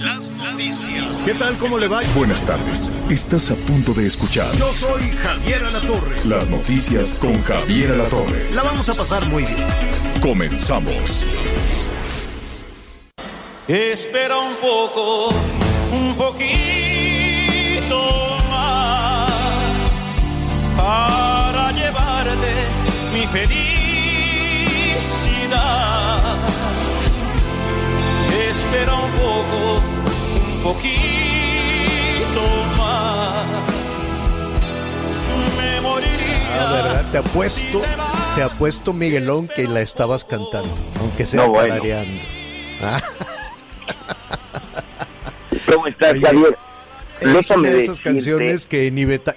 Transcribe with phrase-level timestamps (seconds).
[0.00, 1.22] Las noticias.
[1.24, 1.54] ¿Qué tal?
[1.58, 2.00] ¿Cómo le va?
[2.14, 2.90] Buenas tardes.
[3.10, 6.16] Estás a punto de escuchar Yo soy Javier Alatorre.
[6.24, 8.50] las noticias con Javier Alatorre.
[8.54, 9.66] La vamos a pasar muy bien.
[10.22, 11.26] Comenzamos.
[13.68, 15.28] Espera un poco,
[15.92, 18.00] un poquito
[18.50, 19.30] más
[20.76, 22.54] para llevarte
[23.12, 23.90] mi felicidad.
[28.60, 29.82] Espera un poco,
[30.56, 32.42] un poquito
[32.78, 33.46] más.
[35.56, 36.68] Me moriría.
[36.68, 37.10] Ah, ¿verdad?
[37.12, 37.82] Te apuesto,
[38.36, 41.74] te apuesto, Miguelón, que la estabas cantando, aunque sea No, bueno.
[42.82, 43.00] Ah,
[45.72, 46.56] ¿Cómo estás, Oye, Javier?
[47.20, 48.92] es una de esas decirte- canciones que,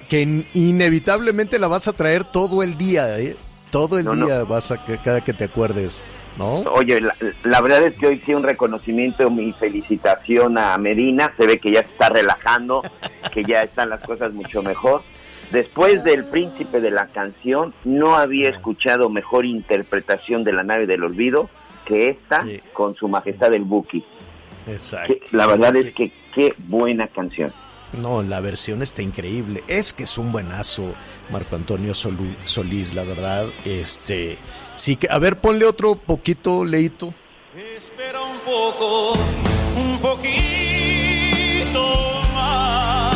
[0.09, 3.35] que in- inevitablemente la vas a traer todo el día, ¿eh?
[3.71, 4.25] Todo el No, no.
[4.25, 6.01] día vas a que cada que te acuerdes,
[6.37, 6.55] ¿no?
[6.73, 11.33] Oye, la, la verdad es que hoy sí un reconocimiento, mi felicitación a Medina.
[11.37, 12.81] Se ve que ya se está relajando,
[13.33, 15.01] que ya están las cosas mucho mejor.
[15.51, 21.03] Después del príncipe de la canción, no había escuchado mejor interpretación de la nave del
[21.03, 21.49] olvido
[21.85, 22.59] que esta Sí.
[22.73, 24.03] con su majestad el Buki.
[24.67, 25.13] Exacto.
[25.13, 27.51] Que- La verdad es que qué buena canción.
[28.01, 29.63] No, la versión está increíble.
[29.67, 30.95] Es que es un buenazo,
[31.29, 33.45] Marco Antonio Solís, la verdad.
[33.65, 34.37] Este,
[34.75, 37.13] sí que, a ver, ponle otro poquito, Leito.
[37.55, 40.31] Espera un poco, un poquito
[42.33, 43.15] más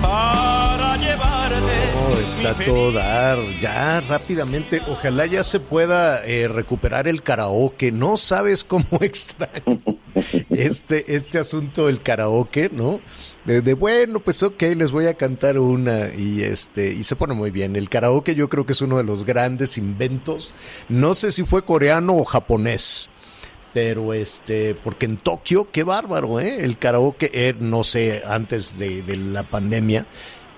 [0.00, 2.24] para llevarte.
[2.24, 3.38] Está todo dar.
[3.60, 7.90] Ya rápidamente, ojalá ya se pueda eh, recuperar el karaoke.
[7.90, 9.80] No sabes cómo extraño
[10.58, 13.00] este, este asunto del karaoke, ¿no?
[13.44, 17.50] De, bueno, pues ok, les voy a cantar una y este y se pone muy
[17.50, 17.76] bien.
[17.76, 20.54] El karaoke yo creo que es uno de los grandes inventos.
[20.88, 23.10] No sé si fue coreano o japonés.
[23.74, 26.64] Pero este, porque en Tokio, qué bárbaro, ¿eh?
[26.64, 30.06] El karaoke, eh, no sé, antes de, de la pandemia,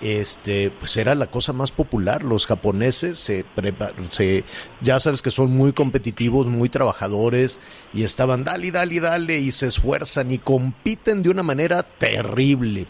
[0.00, 2.22] este, pues era la cosa más popular.
[2.22, 4.44] Los japoneses se, prepa- se,
[4.80, 7.60] ya sabes que son muy competitivos, muy trabajadores
[7.94, 12.86] y estaban dale, dale, dale y se esfuerzan y compiten de una manera terrible.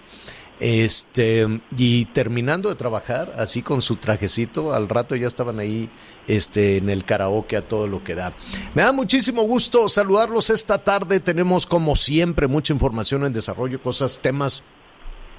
[0.58, 5.90] Este, y terminando de trabajar, así con su trajecito, al rato ya estaban ahí,
[6.26, 8.32] este, en el karaoke a todo lo que da.
[8.74, 11.20] Me da muchísimo gusto saludarlos esta tarde.
[11.20, 14.62] Tenemos, como siempre, mucha información en desarrollo, cosas, temas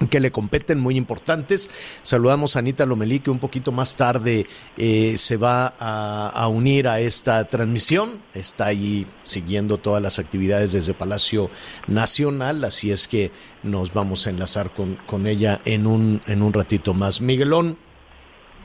[0.10, 1.70] que le competen muy importantes.
[2.04, 4.46] Saludamos a Anita Lomelí, que un poquito más tarde
[4.78, 8.22] eh, se va a, unir a esta transmisión.
[8.34, 11.50] Está ahí siguiendo todas las actividades desde Palacio
[11.88, 13.32] Nacional, así es que
[13.64, 17.22] nos vamos a enlazar con, con ella en un, en un ratito más.
[17.22, 17.78] Miguelón,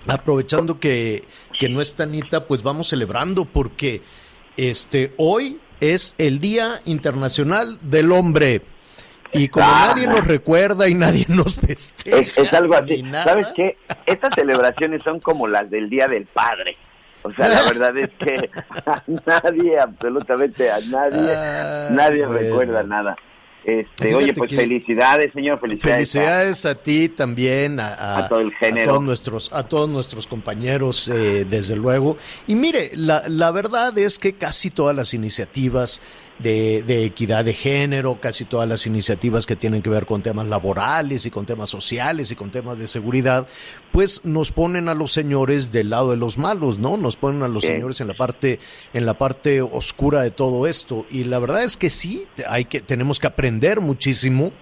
[0.07, 1.25] aprovechando que,
[1.59, 4.03] que no está Anita, pues vamos celebrando porque
[4.57, 8.63] este, hoy es el Día Internacional del Hombre.
[9.35, 9.89] Y como Ah.
[9.95, 13.03] nadie nos recuerda y nadie nos festeja, Es, es algo así.
[13.25, 13.77] ¿Sabes qué?
[14.07, 16.77] Estas celebraciones son como las del Día del Padre.
[17.23, 18.35] O sea, la verdad es que
[18.87, 22.39] a nadie, absolutamente a nadie, Ah, nadie bueno.
[22.41, 23.17] recuerda nada.
[23.65, 26.11] Este, Fíjate oye, pues que- felicidades, señor, felicidades.
[26.11, 28.83] Felicidades a ti también, a, A todo el género.
[28.83, 32.17] a todos nuestros, a todos nuestros compañeros, eh, desde luego.
[32.49, 36.03] Y mire, la, la verdad es que casi todas las iniciativas
[36.39, 40.47] de, de equidad de género, casi todas las iniciativas que tienen que ver con temas
[40.47, 43.47] laborales y con temas sociales y con temas de seguridad,
[43.93, 46.97] pues nos ponen a los señores del lado de los malos, ¿no?
[46.97, 48.59] Nos ponen a los señores en la parte,
[48.93, 51.07] en la parte oscura de todo esto.
[51.11, 54.53] Y la verdad es que sí, hay que, tenemos que aprender muchísimo.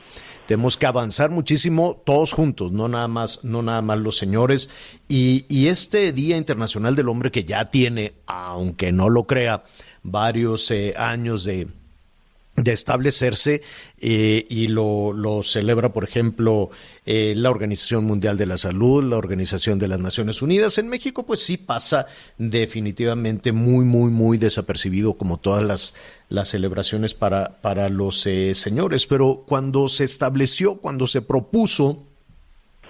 [0.46, 4.68] Tenemos que avanzar muchísimo todos juntos, no nada más, no nada más los señores.
[5.06, 9.62] Y, y este Día Internacional del Hombre que ya tiene, aunque no lo crea,
[10.02, 11.68] varios eh, años de,
[12.56, 13.62] de establecerse
[13.98, 16.70] eh, y lo, lo celebra, por ejemplo,
[17.06, 20.78] eh, la Organización Mundial de la Salud, la Organización de las Naciones Unidas.
[20.78, 22.06] En México, pues sí pasa
[22.38, 25.94] definitivamente muy, muy, muy desapercibido como todas las,
[26.28, 29.06] las celebraciones para, para los eh, señores.
[29.06, 32.04] Pero cuando se estableció, cuando se propuso,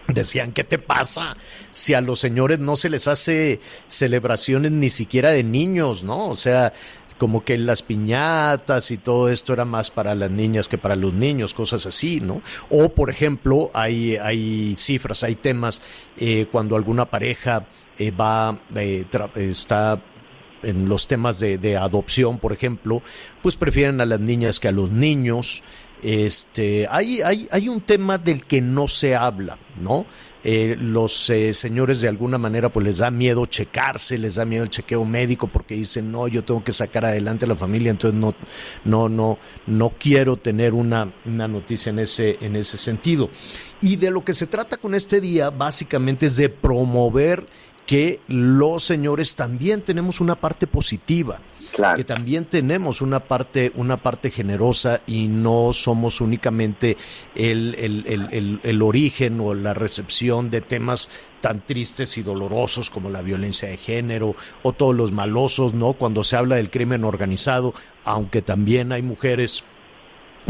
[0.09, 1.37] Decían, ¿qué te pasa
[1.71, 6.29] si a los señores no se les hace celebraciones ni siquiera de niños, ¿no?
[6.29, 6.73] O sea,
[7.21, 11.13] como que las piñatas y todo esto era más para las niñas que para los
[11.13, 12.41] niños, cosas así, ¿no?
[12.71, 15.83] O, por ejemplo, hay, hay cifras, hay temas
[16.17, 17.67] eh, cuando alguna pareja
[17.99, 20.03] eh, va, eh, está
[20.63, 23.03] en los temas de, de, adopción, por ejemplo,
[23.43, 25.63] pues prefieren a las niñas que a los niños.
[26.03, 30.07] Este, hay, hay, hay un tema del que no se habla, ¿no?
[30.43, 34.65] Eh, los eh, señores de alguna manera pues les da miedo checarse, les da miedo
[34.65, 38.19] el chequeo médico porque dicen, no, yo tengo que sacar adelante a la familia, entonces
[38.19, 38.35] no,
[38.85, 43.29] no, no, no quiero tener una, una noticia en ese, en ese sentido.
[43.83, 47.45] Y de lo que se trata con este día básicamente es de promover
[47.87, 51.41] que los señores también tenemos una parte positiva,
[51.97, 56.97] que también tenemos una parte, una parte generosa y no somos únicamente
[57.35, 61.11] el, el, el, origen o la recepción de temas
[61.41, 65.93] tan tristes y dolorosos como la violencia de género o todos los malosos, ¿no?
[65.95, 67.75] Cuando se habla del crimen organizado,
[68.05, 69.65] aunque también hay mujeres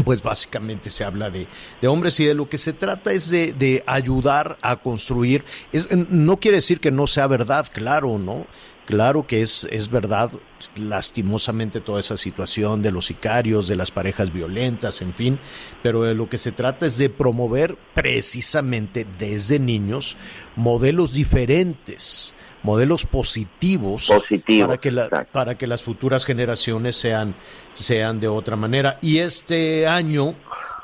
[0.05, 1.47] pues básicamente se habla de,
[1.81, 5.43] de, hombres y de lo que se trata es de, de ayudar a construir.
[5.73, 8.47] Es, no quiere decir que no sea verdad, claro, ¿no?
[8.91, 10.31] Claro que es, es verdad,
[10.75, 15.39] lastimosamente, toda esa situación de los sicarios, de las parejas violentas, en fin,
[15.81, 20.17] pero de lo que se trata es de promover precisamente desde niños
[20.57, 24.11] modelos diferentes modelos positivos
[24.59, 24.91] para que
[25.31, 27.33] para que las futuras generaciones sean
[27.71, 28.99] sean de otra manera.
[29.01, 30.35] Y este año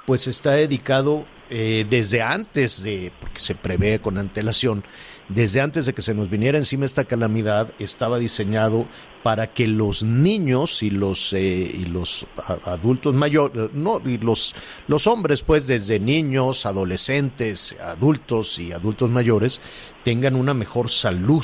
[0.06, 4.84] pues está dedicado eh, desde antes de porque se prevé con antelación
[5.30, 8.88] desde antes de que se nos viniera encima esta calamidad estaba diseñado
[9.24, 12.26] para que los niños y los eh, y los
[12.64, 14.56] adultos mayores no y los
[14.88, 19.62] los hombres pues desde niños adolescentes adultos y adultos mayores
[20.08, 21.44] tengan una mejor salud.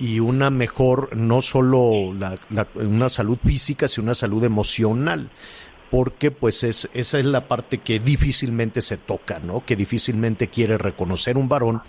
[0.00, 2.38] Y una mejor no solo la,
[2.76, 5.28] una salud física sino una salud emocional.
[5.90, 10.78] Porque pues es esa es la parte que difícilmente se toca no que difícilmente quiere
[10.78, 11.82] reconocer un varón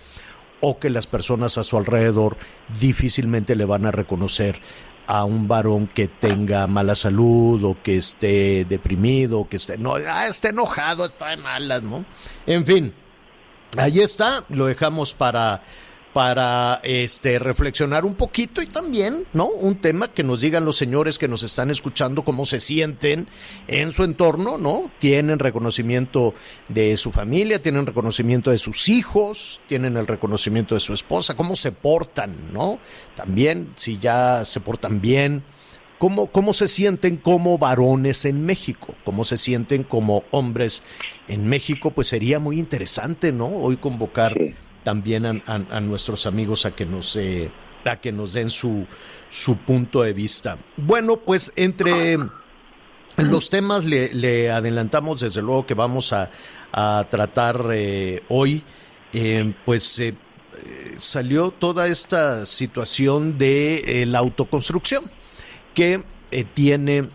[0.61, 2.37] o que las personas a su alrededor
[2.79, 4.61] difícilmente le van a reconocer
[5.07, 9.95] a un varón que tenga mala salud o que esté deprimido, o que esté, no,
[9.95, 12.05] ah, esté enojado, está de malas, ¿no?
[12.45, 12.93] En fin,
[13.75, 15.63] ahí está, lo dejamos para
[16.13, 19.45] para este reflexionar un poquito y también, ¿no?
[19.45, 23.27] Un tema que nos digan los señores que nos están escuchando cómo se sienten
[23.67, 24.91] en su entorno, ¿no?
[24.99, 26.33] Tienen reconocimiento
[26.67, 31.55] de su familia, tienen reconocimiento de sus hijos, tienen el reconocimiento de su esposa, cómo
[31.55, 32.79] se portan, ¿no?
[33.15, 35.43] También si ya se portan bien,
[35.99, 40.81] cómo cómo se sienten como varones en México, cómo se sienten como hombres
[41.27, 43.45] en México, pues sería muy interesante, ¿no?
[43.45, 44.35] Hoy convocar
[44.83, 47.51] también a, nuestros amigos a que nos eh,
[47.85, 48.85] a que nos den su,
[49.29, 50.57] su punto de vista.
[50.77, 52.17] Bueno, pues entre
[53.17, 56.29] los temas le, adelantamos desde luego que vamos a,
[57.09, 58.63] tratar eh, hoy,
[59.13, 60.01] eh, pues
[60.97, 65.09] salió toda esta situación de la autoconstrucción
[65.73, 66.03] que
[66.53, 67.09] tiene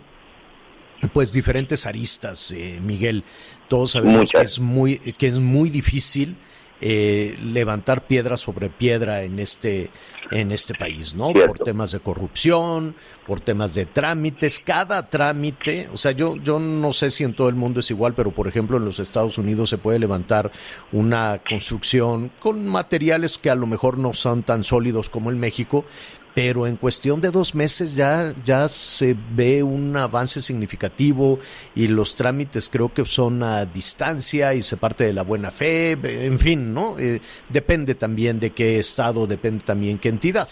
[1.12, 3.22] pues diferentes aristas, Miguel.
[3.68, 6.36] Todos sabemos que es muy que es muy difícil
[6.86, 9.88] eh, levantar piedra sobre piedra en este,
[10.30, 11.32] en este país, ¿no?
[11.32, 12.94] Por temas de corrupción,
[13.26, 17.48] por temas de trámites, cada trámite, o sea, yo, yo no sé si en todo
[17.48, 20.52] el mundo es igual, pero por ejemplo en los Estados Unidos se puede levantar
[20.92, 25.86] una construcción con materiales que a lo mejor no son tan sólidos como en México,
[26.34, 31.38] pero en cuestión de dos meses ya, ya se ve un avance significativo
[31.76, 35.92] y los trámites creo que son a distancia y se parte de la buena fe,
[36.02, 36.98] en fin, ¿no?
[36.98, 40.48] Eh, depende también de qué estado, depende también qué entidad.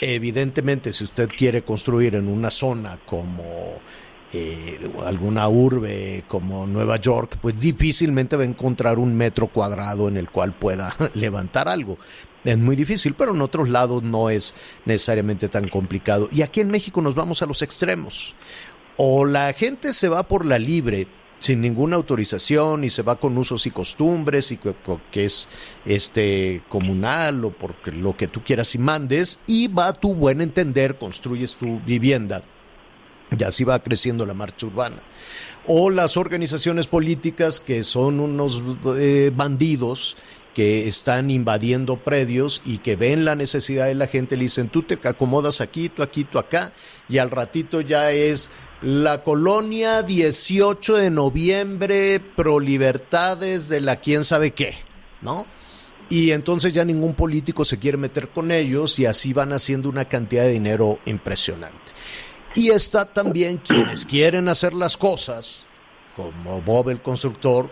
[0.00, 3.78] Evidentemente, si usted quiere construir en una zona como
[4.32, 10.16] eh, alguna urbe como Nueva York, pues difícilmente va a encontrar un metro cuadrado en
[10.16, 11.98] el cual pueda levantar algo
[12.44, 14.54] es muy difícil, pero en otros lados no es
[14.84, 16.28] necesariamente tan complicado.
[16.32, 18.34] Y aquí en México nos vamos a los extremos.
[18.96, 21.06] O la gente se va por la libre
[21.38, 25.48] sin ninguna autorización y se va con usos y costumbres y que, es
[25.86, 30.42] este comunal o por lo que tú quieras y mandes y va a tu buen
[30.42, 32.42] entender, construyes tu vivienda
[33.36, 34.98] y así va creciendo la marcha urbana.
[35.66, 38.62] O las organizaciones políticas que son unos
[38.98, 40.16] eh, bandidos
[40.60, 44.82] que están invadiendo predios y que ven la necesidad de la gente, le dicen, tú
[44.82, 46.74] te acomodas aquí, tú aquí, tú acá,
[47.08, 48.50] y al ratito ya es
[48.82, 54.74] la colonia 18 de noviembre, pro libertades de la quién sabe qué,
[55.22, 55.46] ¿no?
[56.10, 60.10] Y entonces ya ningún político se quiere meter con ellos y así van haciendo una
[60.10, 61.94] cantidad de dinero impresionante.
[62.54, 65.66] Y está también quienes quieren hacer las cosas,
[66.14, 67.70] como Bob el constructor,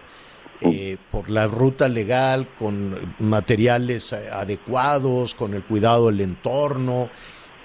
[0.60, 7.10] eh, por la ruta legal, con materiales eh, adecuados, con el cuidado del entorno,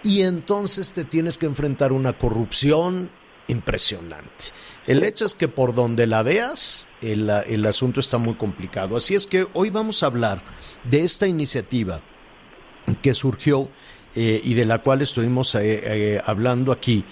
[0.03, 3.09] y entonces te tienes que enfrentar una corrupción
[3.47, 4.45] impresionante.
[4.85, 8.97] El hecho es que por donde la veas, el, el asunto está muy complicado.
[8.97, 10.43] Así es que hoy vamos a hablar
[10.83, 12.01] de esta iniciativa
[13.01, 13.69] que surgió
[14.15, 17.03] eh, y de la cual estuvimos eh, eh, hablando aquí,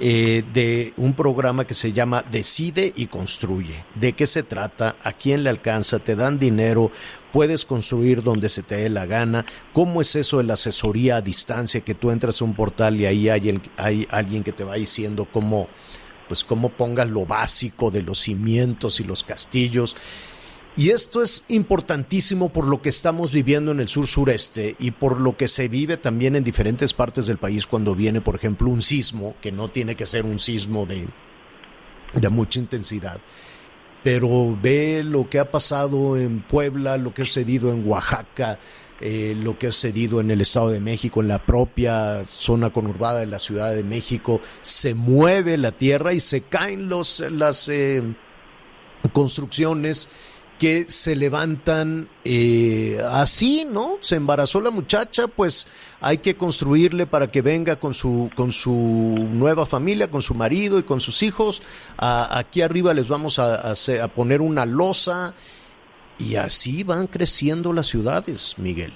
[0.00, 3.84] de un programa que se llama Decide y Construye.
[3.94, 4.96] ¿De qué se trata?
[5.02, 5.98] ¿A quién le alcanza?
[5.98, 6.90] ¿Te dan dinero?
[7.32, 9.44] ¿Puedes construir donde se te dé la gana?
[9.72, 11.82] ¿Cómo es eso de la asesoría a distancia?
[11.82, 15.28] Que tú entras a un portal y ahí hay, hay alguien que te va diciendo
[15.30, 15.68] cómo,
[16.28, 19.96] pues cómo pongas lo básico de los cimientos y los castillos.
[20.76, 25.20] Y esto es importantísimo por lo que estamos viviendo en el sur sureste y por
[25.20, 28.80] lo que se vive también en diferentes partes del país cuando viene, por ejemplo, un
[28.80, 31.08] sismo, que no tiene que ser un sismo de,
[32.14, 33.20] de mucha intensidad.
[34.02, 38.58] Pero ve lo que ha pasado en Puebla, lo que ha sucedido en Oaxaca,
[39.00, 43.20] eh, lo que ha sucedido en el Estado de México, en la propia zona conurbada
[43.20, 48.02] de la Ciudad de México, se mueve la tierra y se caen los, las eh,
[49.12, 50.08] construcciones
[50.60, 53.96] que se levantan eh, así, ¿no?
[54.00, 55.66] Se embarazó la muchacha, pues
[56.02, 58.70] hay que construirle para que venga con su, con su
[59.32, 61.62] nueva familia, con su marido y con sus hijos.
[61.98, 65.34] aquí arriba les vamos a, a, poner una losa
[66.18, 68.92] y así van creciendo las ciudades, Miguel.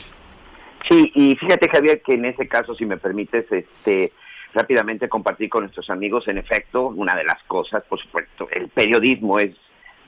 [0.87, 4.13] Sí, y fíjate Javier que en ese caso, si me permites, este
[4.53, 9.41] rápidamente compartir con nuestros amigos, en efecto, una de las cosas, por supuesto, el periodismo
[9.41, 9.57] es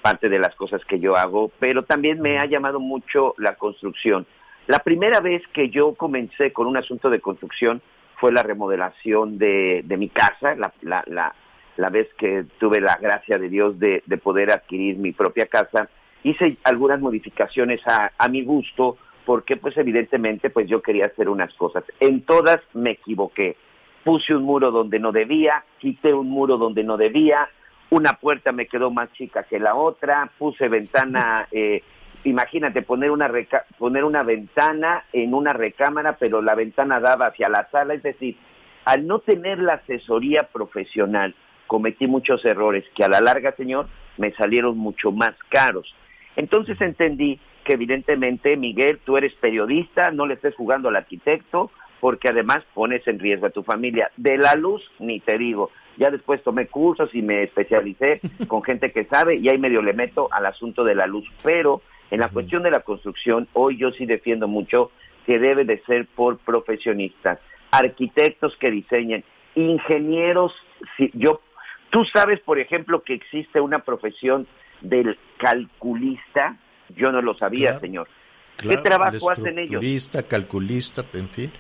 [0.07, 4.25] parte de las cosas que yo hago, pero también me ha llamado mucho la construcción.
[4.69, 7.83] La primera vez que yo comencé con un asunto de construcción
[8.21, 11.35] fue la remodelación de, mi casa, la, la, la,
[11.77, 15.89] la, vez que tuve la gracia de Dios de, de, poder adquirir mi propia casa.
[16.23, 21.53] Hice algunas modificaciones a, a mi gusto porque pues evidentemente pues yo quería hacer unas
[21.55, 21.83] cosas.
[21.99, 23.57] En todas me equivoqué.
[24.05, 27.49] Puse un muro donde no debía, quité un muro donde no debía,
[27.91, 31.83] una puerta me quedó más chica que la otra, puse ventana, eh,
[32.25, 33.31] imagínate poner una,
[33.79, 38.37] poner una ventana en una recámara, pero la ventana daba hacia la sala, es decir,
[38.85, 41.35] al no tener la asesoría profesional,
[41.67, 45.95] cometí muchos errores que a la larga, señor, me salieron mucho más caros.
[46.37, 52.29] Entonces entendí que evidentemente, Miguel, tú eres periodista, no le estés jugando al arquitecto, porque
[52.29, 54.11] además pones en riesgo a tu familia.
[54.17, 55.71] De la luz, ni te digo.
[55.97, 59.93] Ya después tomé cursos y me especialicé con gente que sabe y ahí medio le
[59.93, 61.27] meto al asunto de la luz.
[61.43, 64.91] Pero en la cuestión de la construcción, hoy yo sí defiendo mucho
[65.25, 69.25] que debe de ser por profesionistas, arquitectos que diseñen,
[69.57, 70.55] ingenieros.
[70.97, 71.41] Si, yo,
[71.91, 74.47] tú sabes, por ejemplo, que existe una profesión
[74.81, 76.59] del calculista.
[76.95, 78.09] Yo no lo sabía, señor.
[78.57, 79.73] ¿Qué trabajo hacen ellos?
[79.73, 81.53] Calculista, calculista, en fin.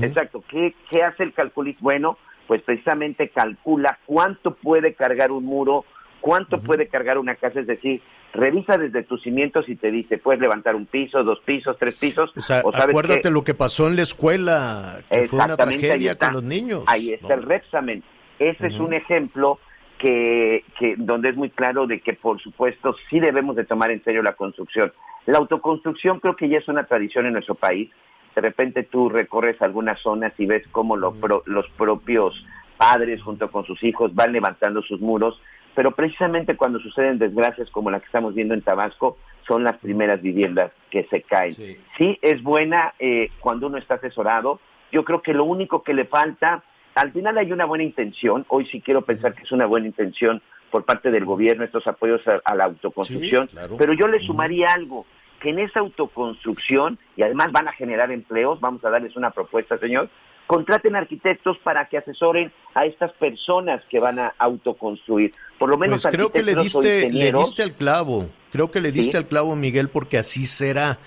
[0.00, 0.42] Exacto.
[0.48, 1.80] ¿Qué, ¿Qué hace el calculista?
[1.82, 5.84] Bueno, pues precisamente calcula cuánto puede cargar un muro,
[6.20, 10.40] cuánto puede cargar una casa, es decir, revisa desde tus cimientos y te dice, puedes
[10.40, 12.32] levantar un piso, dos pisos, tres pisos.
[12.36, 16.42] O sea, acuérdate lo que pasó en la escuela, que fue una tragedia con los
[16.42, 16.84] niños.
[16.86, 18.02] Ahí está el Repsamen.
[18.38, 19.60] Ese es un ejemplo
[19.98, 24.02] que, que, donde es muy claro de que, por supuesto, sí debemos de tomar en
[24.02, 24.92] serio la construcción.
[25.26, 27.90] La autoconstrucción creo que ya es una tradición en nuestro país
[28.34, 32.44] de repente tú recorres algunas zonas y ves cómo los propios
[32.76, 35.40] padres junto con sus hijos van levantando sus muros,
[35.74, 40.22] pero precisamente cuando suceden desgracias como la que estamos viendo en Tabasco, son las primeras
[40.22, 41.52] viviendas que se caen.
[41.52, 44.60] Sí, es buena eh, cuando uno está asesorado.
[44.90, 46.62] Yo creo que lo único que le falta,
[46.94, 50.40] al final hay una buena intención, hoy sí quiero pensar que es una buena intención
[50.70, 53.48] por parte del gobierno estos apoyos a, la autoconstrucción,
[53.78, 55.04] pero yo le sumaría algo,
[55.44, 59.78] que en esa autoconstrucción, y además van a generar empleos, vamos a darles una propuesta,
[59.78, 60.08] señor,
[60.46, 65.32] contraten arquitectos para que asesoren a estas personas que van a autoconstruir.
[65.58, 68.90] Por lo menos pues creo que le diste, le diste al clavo, creo que le
[68.90, 70.98] diste al clavo, Miguel, porque así será.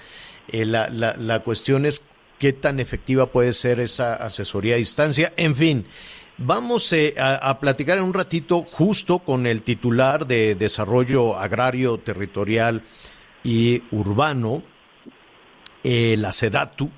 [0.49, 2.05] Eh, la, la, la cuestión es
[2.37, 5.33] qué tan efectiva puede ser esa asesoría a distancia.
[5.35, 5.85] En fin,
[6.39, 12.83] Vamos eh, a, platicar en un ratito justo con el titular de Desarrollo Agrario Territorial
[13.47, 14.61] y urbano,
[15.81, 16.91] eh, la SEDATU,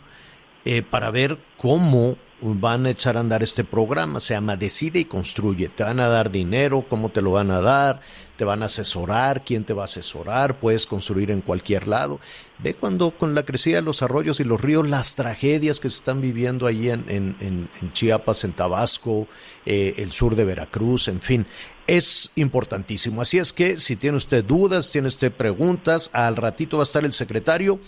[0.66, 5.06] eh, para ver cómo van a echar a andar este programa, se llama Decide y
[5.06, 5.70] Construye.
[5.70, 8.00] Te van a dar dinero, cómo te lo van a dar,
[8.36, 12.20] te van a asesorar, quién te va a asesorar, puedes construir en cualquier lado.
[12.58, 15.98] Ve cuando con la crecida de los arroyos y los ríos, las tragedias que se
[15.98, 19.28] están viviendo en, en, Chiapas, en Tabasco,
[19.68, 21.46] eh, el sur de Veracruz, en fin.
[21.90, 23.24] Es importantísimo.
[23.24, 27.04] Así es que si tiene usted dudas, tiene usted preguntas, al ratito va a estar
[27.04, 27.80] el secretario,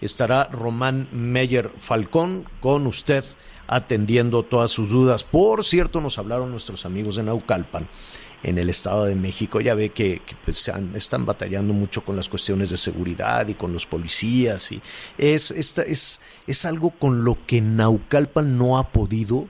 [0.00, 3.24] estará Román Meyer Falcón con usted
[3.66, 5.24] atendiendo todas sus dudas.
[5.24, 7.88] Por cierto, nos hablaron nuestros amigos de Naucalpan
[8.44, 9.60] en el Estado de México.
[9.60, 13.86] Ya ve que, pues, están batallando mucho con las cuestiones de seguridad y con los
[13.86, 14.70] policías.
[14.70, 14.80] Y
[15.18, 19.48] es, esta, es, es algo con lo que Naucalpan no ha podido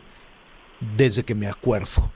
[0.96, 2.10] desde que me acuerdo.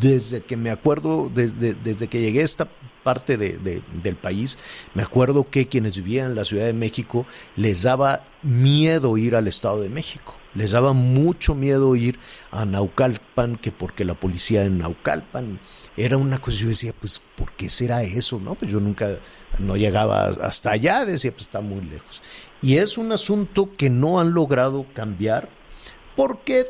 [0.00, 2.68] Desde que me acuerdo, desde, desde que llegué a esta
[3.02, 4.58] parte de, del país,
[4.94, 9.46] me acuerdo que quienes vivían en la Ciudad de México les daba miedo ir al
[9.46, 12.18] Estado de México les daba mucho miedo ir
[12.50, 15.58] a Naucalpan que porque la policía en Naucalpan
[15.96, 18.38] era una cosa yo decía pues ¿por qué será eso?
[18.38, 19.18] no pues yo nunca
[19.58, 22.22] no llegaba hasta allá decía pues está muy lejos
[22.62, 25.48] y es un asunto que no han logrado cambiar
[26.16, 26.66] porque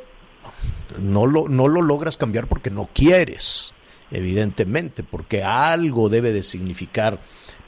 [0.98, 3.74] no lo, no lo logras cambiar porque no quieres
[4.10, 7.18] evidentemente porque algo debe de significar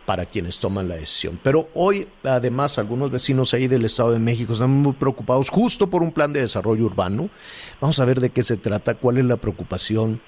[0.07, 1.39] para quienes toman la decisión.
[1.43, 6.03] Pero hoy, además, algunos vecinos ahí del Estado de México están muy preocupados justo por
[6.03, 7.29] un plan de desarrollo urbano.
[7.81, 10.21] Vamos a ver de qué se trata, cuál es la preocupación,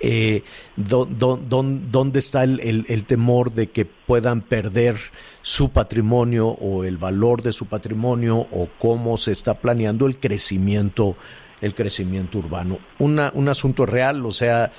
[0.00, 0.44] eh,
[0.76, 4.96] dónde está el, temor de que puedan perder
[5.42, 11.16] su patrimonio o el valor de su patrimonio o cómo se está planeando el crecimiento
[11.64, 12.78] el crecimiento urbano.
[12.98, 14.70] Un asunto real, o sea,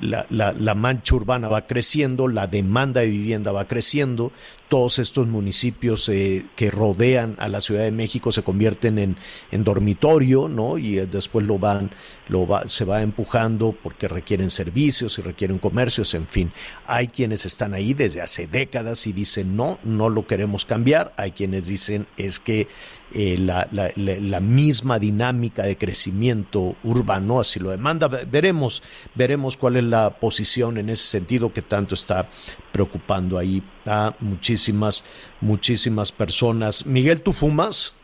[0.00, 4.32] la, la, mancha urbana va creciendo, la demanda de vivienda va creciendo,
[4.68, 9.16] todos estos municipios eh, que rodean a la Ciudad de México se convierten en,
[9.50, 10.78] en dormitorio, ¿no?
[10.78, 11.90] Y eh, después lo van,
[12.28, 16.52] lo va, se va empujando porque requieren servicios y requieren comercios, en fin.
[16.86, 21.12] Hay quienes están ahí desde hace décadas y dicen no, no lo queremos cambiar.
[21.16, 22.68] Hay quienes dicen es que
[23.12, 28.08] eh, la, la, la, misma dinámica de crecimiento urbano así lo demanda.
[28.08, 28.82] Veremos,
[29.14, 32.28] veremos cuál es la posición en ese sentido que tanto está
[32.72, 35.04] preocupando ahí a muchísimas,
[35.40, 36.86] muchísimas personas.
[36.86, 37.96] Miguel, ¿tú fumas?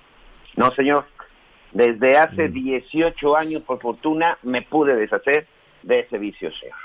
[0.57, 1.07] No, señor.
[1.73, 3.35] Desde hace 18 mm.
[3.37, 5.47] años, por fortuna, me pude deshacer
[5.83, 6.77] de ese vicio, señor.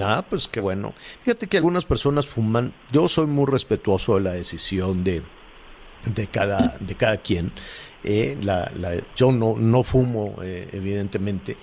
[0.00, 0.92] Ah, pues qué bueno.
[1.22, 2.72] Fíjate que algunas personas fuman.
[2.90, 5.22] Yo soy muy respetuoso de la decisión de,
[6.06, 7.52] de, cada, de cada quien.
[8.02, 11.56] Eh, la, la, yo no, no fumo, eh, evidentemente.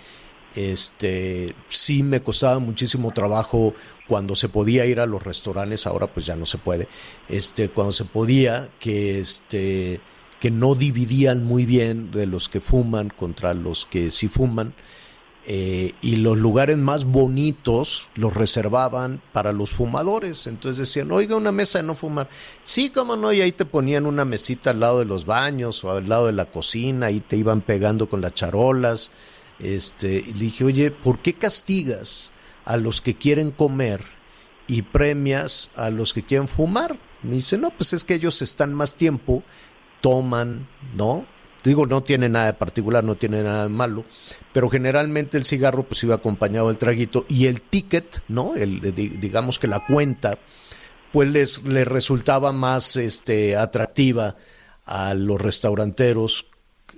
[0.56, 3.74] Este, sí me costaba muchísimo trabajo
[4.08, 6.88] cuando se podía ir a los restaurantes, ahora pues ya no se puede.
[7.30, 10.02] Este, cuando se podía, que este
[10.42, 14.74] que no dividían muy bien de los que fuman contra los que sí fuman.
[15.48, 20.46] Eh, y los lugares más bonitos los reservaban para los fumadores.
[20.46, 22.30] Entonces decían, oiga, una mesa de no fumar.
[22.64, 25.92] Sí, cómo no, y ahí te ponían una mesita al lado de los baños o
[25.92, 29.12] al lado de la cocina, y te iban pegando con las charolas.
[29.60, 32.32] Este, y le dije, oye, ¿por qué castigas
[32.66, 34.02] a los que quieren comer
[34.68, 37.00] y premias a los que quieren fumar?
[37.24, 39.44] Me dice, no, pues es que ellos están más tiempo,
[40.02, 41.26] toman, ¿no?
[41.64, 44.04] Digo, no tiene nada de particular, no tiene nada de malo,
[44.52, 48.56] pero generalmente el cigarro pues iba acompañado del traguito y el ticket, ¿no?
[48.56, 50.40] El, digamos que la cuenta,
[51.12, 54.36] pues les, les resultaba más este, atractiva
[54.86, 56.48] a los restauranteros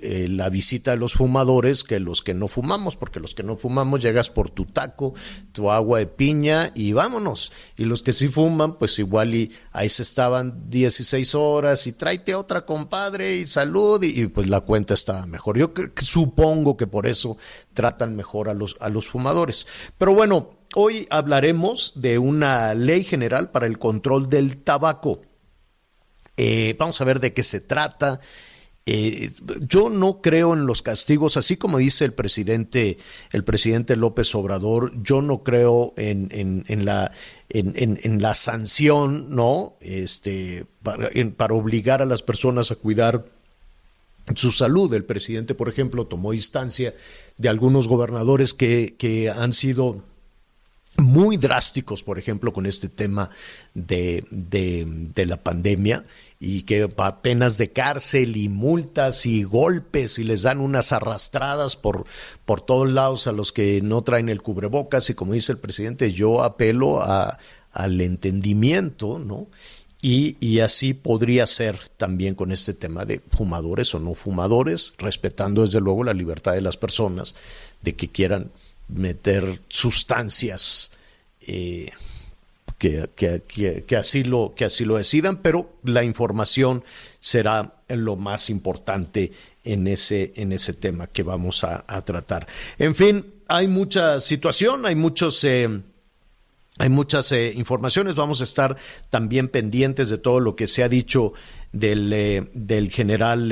[0.06, 3.56] eh, la visita de los fumadores que los que no fumamos, porque los que no
[3.56, 5.14] fumamos llegas por tu taco,
[5.54, 7.54] tu agua de piña y vámonos.
[7.78, 12.36] Y los que sí fuman, pues igual y ahí se estaban 16 horas y tráete
[12.36, 15.58] otra compadre y salud y, pues la cuenta estaba mejor.
[15.58, 17.38] Yo supongo que por eso
[17.72, 19.68] tratan mejor a los, a los fumadores.
[19.98, 25.22] Pero bueno, hoy hablaremos de una ley general para el control del tabaco.
[26.36, 28.20] Eh, vamos a ver de qué se trata.
[28.86, 32.98] Eh, yo no creo en los castigos, así como dice el presidente,
[33.32, 37.14] el presidente López Obrador, yo no creo en, en, la
[37.50, 39.76] en, en, la sanción, ¿no?
[39.80, 43.26] Este, para, para obligar a las personas a cuidar
[44.36, 44.94] su salud.
[44.94, 46.94] El presidente, por ejemplo, tomó distancia
[47.38, 50.04] de algunos gobernadores que, que han sido
[50.98, 53.30] muy drásticos, por ejemplo, con este tema
[53.74, 56.06] de, de, la pandemia
[56.40, 56.88] y que
[57.22, 62.06] penas de cárcel y multas y golpes y les dan unas arrastradas por,
[62.46, 66.12] por todos lados a los que no traen el cubrebocas y como dice el presidente,
[66.12, 67.40] yo apelo a,
[67.72, 69.48] al entendimiento, ¿no?
[70.00, 75.62] Y, y, así podría ser también con este tema de fumadores o no fumadores, respetando
[75.62, 77.36] desde luego la libertad de las personas
[77.82, 78.52] de que quieran
[78.88, 80.92] meter sustancias
[81.42, 81.92] eh,
[82.78, 86.84] que, que, que, así lo, que así lo decidan, pero la información
[87.20, 89.32] será lo más importante
[89.64, 92.46] en ese, en ese tema que vamos a, tratar.
[92.78, 95.44] En fin, hay mucha situación, hay muchos...
[95.44, 95.82] Eh,
[96.80, 98.76] hay muchas eh, informaciones, vamos a estar
[99.12, 101.34] también pendientes de todo lo que se ha dicho
[101.72, 103.52] del, del general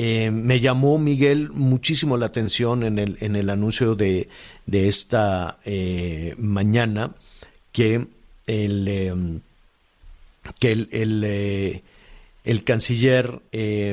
[0.00, 4.28] eh, me llamó Miguel muchísimo la atención en el, en el anuncio de,
[4.66, 5.58] de esta
[6.36, 7.14] mañana
[7.72, 8.06] que
[8.46, 9.42] el,
[10.60, 11.82] que el, el,
[12.44, 13.40] el canciller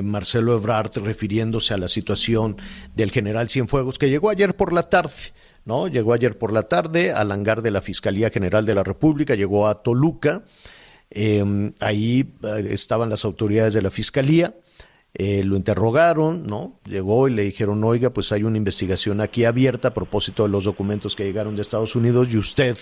[0.04, 2.58] Marcelo Ebrard, refiriéndose a la situación
[2.96, 5.34] del general Cienfuegos, que llegó ayer por la tarde,
[5.66, 5.88] ¿no?
[5.88, 9.68] Llegó ayer por la tarde al hangar de la Fiscalía General de la República, llegó
[9.68, 10.44] a Toluca,
[11.10, 14.54] em, ahí eh, estaban las autoridades de la Fiscalía,
[15.18, 16.78] eh, lo interrogaron, ¿no?
[16.84, 20.66] Llegó y le dijeron, oiga, pues hay una investigación aquí abierta a propósito de los
[20.66, 22.78] documentos que llegaron de Estados Unidos y usted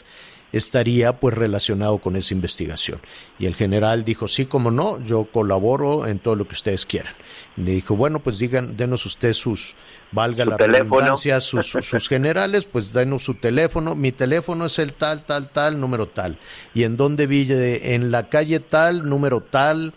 [0.52, 3.00] estaría pues relacionado con esa investigación.
[3.38, 7.14] Y el general dijo, sí, como no, yo colaboro en todo lo que ustedes quieran.
[7.56, 9.76] Y le dijo, bueno, pues digan, denos usted sus,
[10.12, 15.24] valga la redundancia, sus, sus, generales, pues denos su teléfono, mi teléfono es el tal,
[15.24, 16.40] tal, tal, número tal.
[16.74, 19.94] Y en dónde vive, en la calle tal, número tal,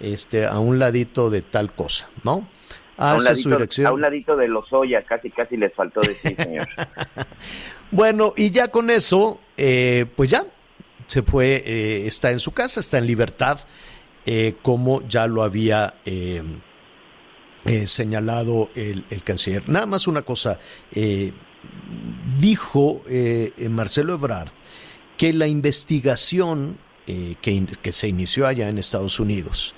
[0.00, 2.46] este, a un ladito de tal cosa, ¿no?
[2.98, 3.86] a, un ladito, su dirección.
[3.86, 6.68] a un ladito de los Oya, casi, casi les faltó decir, señor.
[7.90, 10.44] bueno, y ya con eso, eh, pues ya,
[11.06, 13.60] se fue, eh, está en su casa, está en libertad,
[14.26, 15.94] eh, como ya lo había
[17.84, 19.68] señalado el, el, canciller.
[19.68, 20.58] Nada más una cosa,
[22.38, 23.02] dijo
[23.70, 24.50] Marcelo Ebrard
[25.16, 26.78] que la investigación
[27.40, 29.74] que, que se inició allá en Estados Unidos,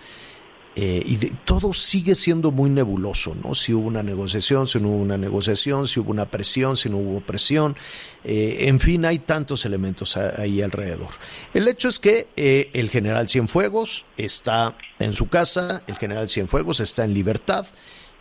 [0.77, 3.55] eh, y todo sigue siendo muy nebuloso, ¿no?
[3.55, 6.99] Si hubo una negociación, si no hubo una negociación, si hubo una presión, si no
[6.99, 7.77] hubo presión,
[8.23, 11.09] eh, en fin, hay tantos elementos ahí alrededor.
[11.55, 16.79] El hecho es que eh, el general Cienfuegos está en su casa, el general Cienfuegos
[16.79, 17.67] está en libertad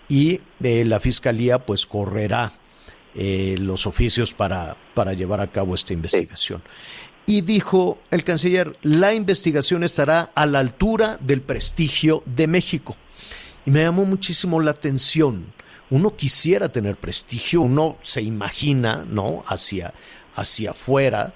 [0.10, 2.52] y la fiscalía pues correrá
[3.14, 6.64] los oficios para, para llevar a cabo esta investigación
[7.30, 12.96] y dijo el canciller, la investigación estará a la altura del prestigio de México.
[13.68, 15.54] Y me llamó muchísimo la atención.
[15.92, 19.44] Uno quisiera tener prestigio, uno se imagina, ¿no?
[19.46, 19.94] Hacia,
[20.34, 21.36] hacia afuera,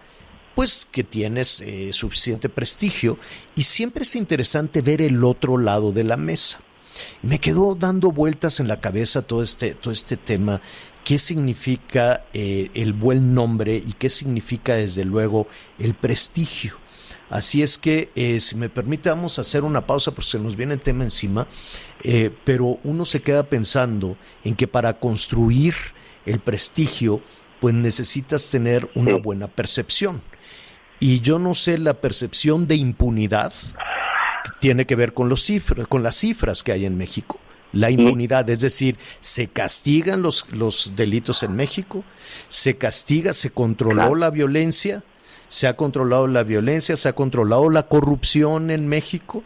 [0.56, 3.20] pues que tienes eh, suficiente prestigio.
[3.56, 6.58] Y siempre es interesante ver el otro lado de la mesa.
[7.22, 10.60] me quedó dando vueltas en la cabeza todo este, todo este tema
[11.04, 15.48] qué significa eh, el buen nombre y qué significa desde luego
[15.80, 16.78] el prestigio.
[17.30, 20.56] Así es que, eh, si me permite, vamos a hacer una pausa porque se nos
[20.56, 21.48] viene el tema encima,
[22.04, 25.74] eh, pero uno se queda pensando en que para construir
[26.26, 27.22] el prestigio,
[27.60, 30.22] pues necesitas tener una buena percepción.
[31.00, 33.54] Y yo no sé la percepción de impunidad
[34.60, 37.40] tiene que ver con los cifras, con las cifras que hay en México
[37.74, 42.04] la impunidad, es decir, se castigan los, los delitos en México,
[42.48, 45.04] se castiga, se controló la violencia,
[45.50, 49.44] se ha controlado la violencia, se ha controlado la corrupción en México,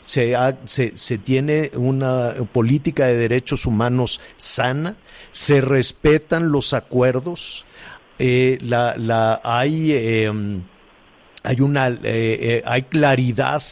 [0.00, 4.96] se, se, se, tiene una política de derechos humanos sana,
[5.30, 7.66] se respetan los acuerdos,
[8.18, 10.62] eh, la, la, hay, em,
[11.42, 13.62] hay, una, eh, eh, hay claridad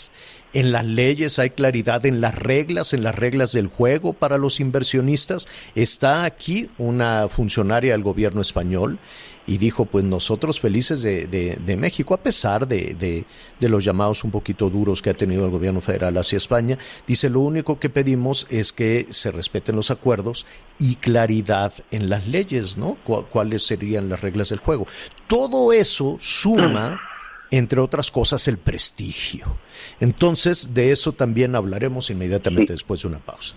[0.58, 4.58] en las leyes, hay claridad en las reglas, en las reglas del juego para los
[4.58, 5.46] inversionistas.
[5.76, 8.98] Está aquí una funcionaria del gobierno español
[9.46, 13.24] y dijo, pues nosotros felices de, de, México, a pesar de,
[13.60, 17.30] de, los llamados un poquito duros que ha tenido el gobierno federal hacia España, dice,
[17.30, 20.44] lo único que pedimos es que se respeten los acuerdos
[20.80, 22.98] y claridad en las leyes, ¿no?
[23.04, 24.88] ¿Cuáles serían las reglas del juego?
[25.28, 27.00] Todo eso suma
[27.50, 29.58] entre otras cosas, el prestigio.
[30.00, 33.56] Entonces, de eso también hablaremos inmediatamente después de una pausa.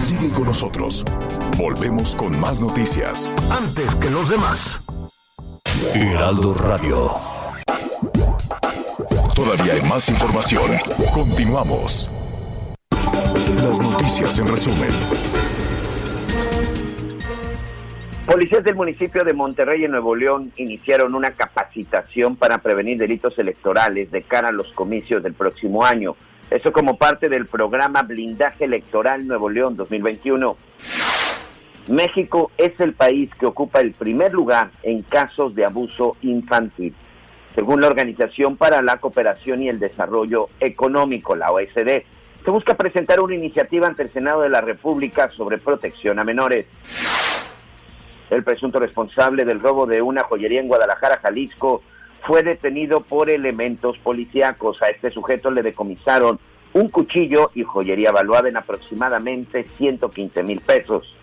[0.00, 1.04] Sigue con nosotros.
[1.58, 3.32] Volvemos con más noticias.
[3.50, 4.80] Antes que los demás.
[5.94, 7.10] Heraldo Radio.
[9.34, 10.70] Todavía hay más información.
[11.12, 12.10] Continuamos.
[13.62, 14.90] Las noticias en resumen.
[18.26, 24.10] Policías del municipio de Monterrey en Nuevo León iniciaron una capacitación para prevenir delitos electorales
[24.10, 26.14] de cara a los comicios del próximo año.
[26.50, 30.56] Eso como parte del programa Blindaje Electoral Nuevo León 2021.
[31.88, 36.94] México es el país que ocupa el primer lugar en casos de abuso infantil.
[37.54, 42.04] según la Organización para la Cooperación y el Desarrollo Económico, la OSD.
[42.44, 46.66] Se busca presentar una iniciativa ante el Senado de la República sobre protección a menores.
[48.30, 51.82] El presunto responsable del robo de una joyería en Guadalajara, Jalisco,
[52.22, 54.80] fue detenido por elementos policíacos.
[54.82, 56.38] A este sujeto le decomisaron
[56.72, 61.16] un cuchillo y joyería valuada en aproximadamente 115 mil pesos.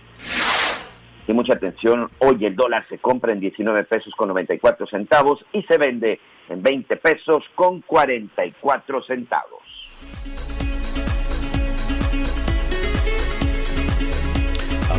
[1.27, 5.63] Y mucha atención, hoy el dólar se compra en 19 pesos con 94 centavos y
[5.63, 9.61] se vende en 20 pesos con 44 centavos.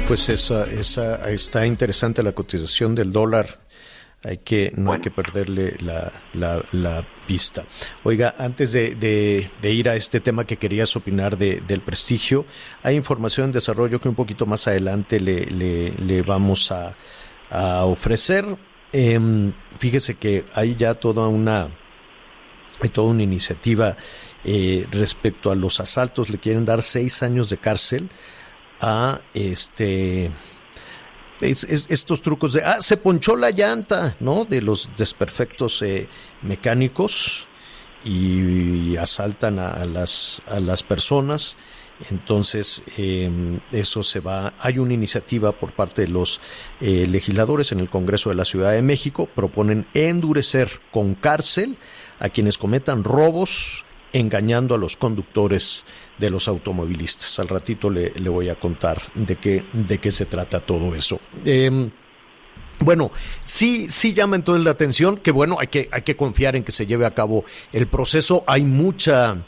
[0.09, 3.61] Pues esa, esa, está interesante la cotización del dólar
[4.25, 6.13] hay que, no hay que perderle la,
[6.73, 7.65] la, pista.
[8.05, 12.47] Oiga, antes de, ir a este tema que querías opinar de, del prestigio,
[12.83, 16.97] hay información en desarrollo que un poquito más adelante le, le, vamos a,
[17.85, 18.45] ofrecer.
[18.93, 21.69] Em, fíjese que hay ya toda una,
[22.81, 23.97] hay toda una iniciativa
[24.43, 26.31] eh, respecto a los asaltos.
[26.31, 28.11] Le quieren dar seis años de cárcel
[28.81, 30.31] a este
[31.41, 34.45] es, estos trucos de, ah, se ponchó la llanta, ¿no?
[34.45, 36.09] De los desperfectos eh,
[36.43, 37.47] mecánicos
[38.05, 41.57] y, asaltan a, las, a las personas.
[42.11, 44.55] Entonces, em, eso se va.
[44.61, 46.41] Hay una iniciativa por parte de los
[46.81, 49.27] eh, legisladores en el Congreso de la Ciudad de México.
[49.27, 51.77] Proponen endurecer con cárcel
[52.21, 55.85] a quienes cometan robos engañando a los conductores
[56.19, 57.39] de los automovilistas.
[57.39, 61.21] Al ratito le, voy a contar de qué, de qué se trata todo eso.
[61.45, 61.91] Em,
[62.81, 63.11] bueno,
[63.45, 66.73] sí, sí llama entonces la atención que bueno, hay que, hay que confiar en que
[66.73, 68.45] se lleve a cabo el proceso.
[68.47, 69.45] Hay mucha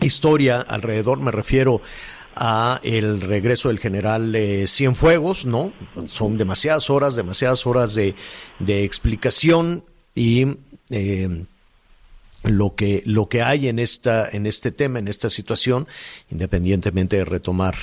[0.00, 1.80] historia alrededor, me refiero
[2.36, 5.72] a el regreso del general eh, Cienfuegos, ¿no?
[6.06, 8.16] Son demasiadas horas, demasiadas horas de,
[8.58, 9.84] de explicación
[10.16, 10.56] y
[10.90, 11.46] eh,
[12.44, 15.86] lo que lo que hay en esta en este tema en esta situación
[16.30, 17.74] independientemente de retomar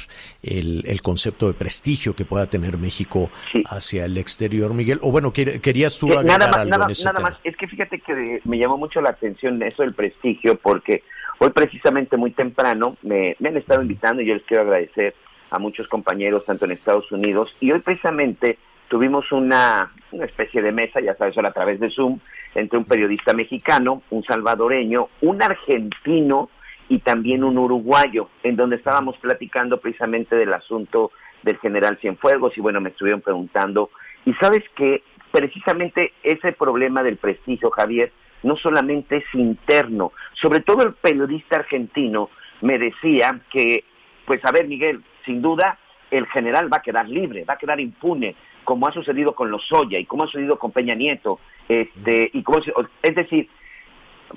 [0.44, 3.30] el, el concepto de prestigio que pueda tener México
[3.66, 5.00] hacia el exterior Miguel.
[5.02, 7.40] O bueno querías tú agregar nada más, algo nada, en ese nada más.
[7.44, 11.04] Es que fíjate que me llamó mucho la atención eso del prestigio porque
[11.40, 15.16] hoy precisamente muy temprano me, me han estado invitando y yo les quiero agradecer
[15.50, 20.72] a muchos compañeros tanto en Estados Unidos y hoy precisamente tuvimos una, una especie de
[20.72, 22.20] mesa ya sabes a través de Zoom
[22.56, 26.50] entre un periodista mexicano, un salvadoreño, un argentino
[26.90, 31.12] y también un uruguayo, en donde estábamos platicando precisamente del asunto
[31.44, 33.90] del general Cienfuegos y bueno, me estuvieron preguntando,
[34.26, 38.12] y sabes que precisamente ese problema del prestigio, Javier,
[38.44, 42.30] no solamente es interno, sobre todo el periodista argentino
[42.62, 43.86] me decía que,
[44.26, 45.78] pues a ver, Miguel, sin duda
[46.10, 49.66] el general va a quedar libre, va a quedar impune, como ha sucedido con los
[49.66, 51.40] Soya y como ha sucedido con Peña Nieto,
[51.72, 52.60] este, y como,
[53.02, 53.48] es decir,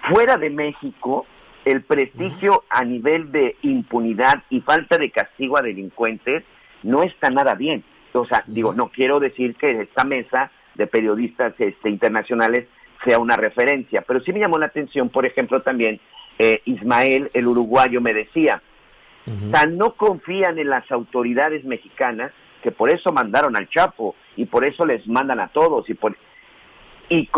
[0.09, 1.27] fuera de México,
[1.65, 6.45] el prestigio a nivel de impunidad y falta de castigo a delincuentes
[6.85, 7.83] no está nada bien.
[8.13, 12.69] O sea, digo, no quiero decir que esta mesa de periodistas este, internacionales
[13.05, 16.01] sea una referencia, pero sí me llamó la atención, por ejemplo, también
[16.39, 18.63] eh, Ismael, el uruguayo, me decía,
[19.51, 22.31] tan no confían en las autoridades mexicanas
[22.63, 26.17] que por eso mandaron al Chapo y por eso les mandan a todos y por
[27.09, 27.29] y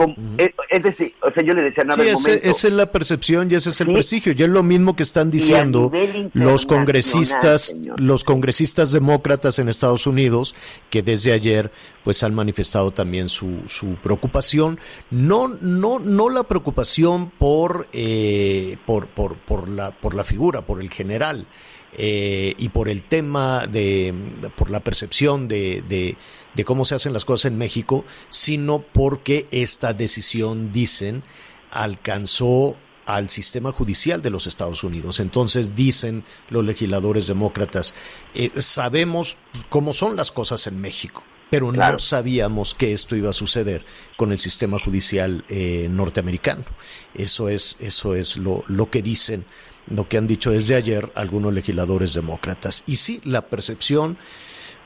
[0.71, 3.71] es, decir, o sea, yo le decía nada sí, esa es la percepción y ese
[3.71, 4.33] es el prestigio.
[4.37, 5.91] Y es lo mismo que están diciendo
[6.33, 10.55] los congresistas, los congresistas demócratas en Estados Unidos,
[10.91, 11.71] que desde ayer
[12.05, 14.79] pues han manifestado también su, su preocupación.
[15.11, 20.81] No, no, no la preocupación por, eh, por, por, por la, por la figura, por
[20.81, 21.47] el general.
[21.99, 24.13] Eh, y por el tema de,
[24.55, 26.15] por la percepción de, de,
[26.65, 31.23] cómo se hacen las cosas en México, sino porque esta decisión, dicen,
[31.71, 35.21] alcanzó al sistema judicial de los Estados Unidos.
[35.21, 37.95] Entonces dicen los legisladores demócratas,
[38.35, 39.37] eh, sabemos
[39.69, 44.33] cómo son las cosas en México, pero no sabíamos que esto iba a suceder con
[44.33, 46.65] el sistema judicial eh, norteamericano.
[47.15, 49.47] Eso es, eso es lo, lo que dicen
[49.89, 52.83] lo que han dicho desde ayer algunos legisladores demócratas.
[52.87, 54.19] Y sí, la percepción,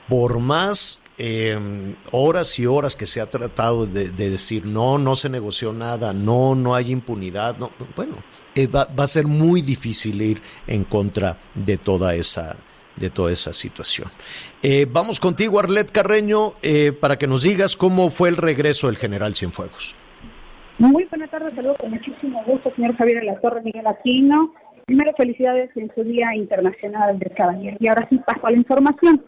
[0.07, 5.29] por más em, horas y horas que se ha tratado de, decir no, no se
[5.29, 8.15] negoció nada, no, no hay impunidad, no, bueno,
[8.55, 12.55] eh, va, a ser muy difícil ir en contra de toda esa
[12.95, 14.09] de toda esa situación.
[14.61, 18.97] Eh, vamos contigo, Arlet Carreño, eh, para que nos digas cómo fue el regreso del
[18.97, 19.95] general Cienfuegos.
[20.77, 24.53] Muy buenas tardes, saludos con muchísimo gusto, señor Javier de la Torre Miguel Aquino.
[24.85, 27.77] Primero, felicidades en su Día Internacional del Caballero.
[27.79, 29.23] Y ahora sí paso a la información.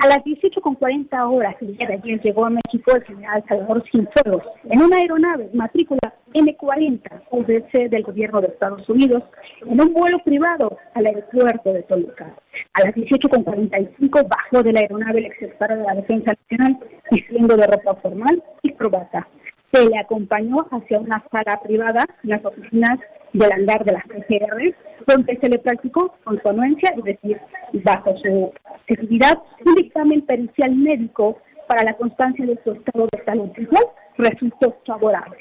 [0.00, 4.44] A las 18.40 horas el día de ayer llegó a México el general Salvador Cienfuegos
[4.70, 9.24] en una aeronave matrícula M40 UDC del gobierno de Estados Unidos
[9.60, 12.32] en un vuelo privado al aeropuerto de Toluca.
[12.74, 16.78] A las 18.45 bajó de la aeronave el exsecretario de la Defensa Nacional
[17.10, 19.26] vistiendo de ropa formal y probata.
[19.72, 22.98] Se le acompañó hacia una sala privada las oficinas
[23.32, 24.74] del andar de las PGR,
[25.06, 27.38] donde se le practicó con su anuencia, es decir,
[27.84, 28.52] bajo su
[28.86, 33.68] seguridad, un dictamen pericial médico para la constancia de su estado de salud, el
[34.16, 35.38] resultó favorable.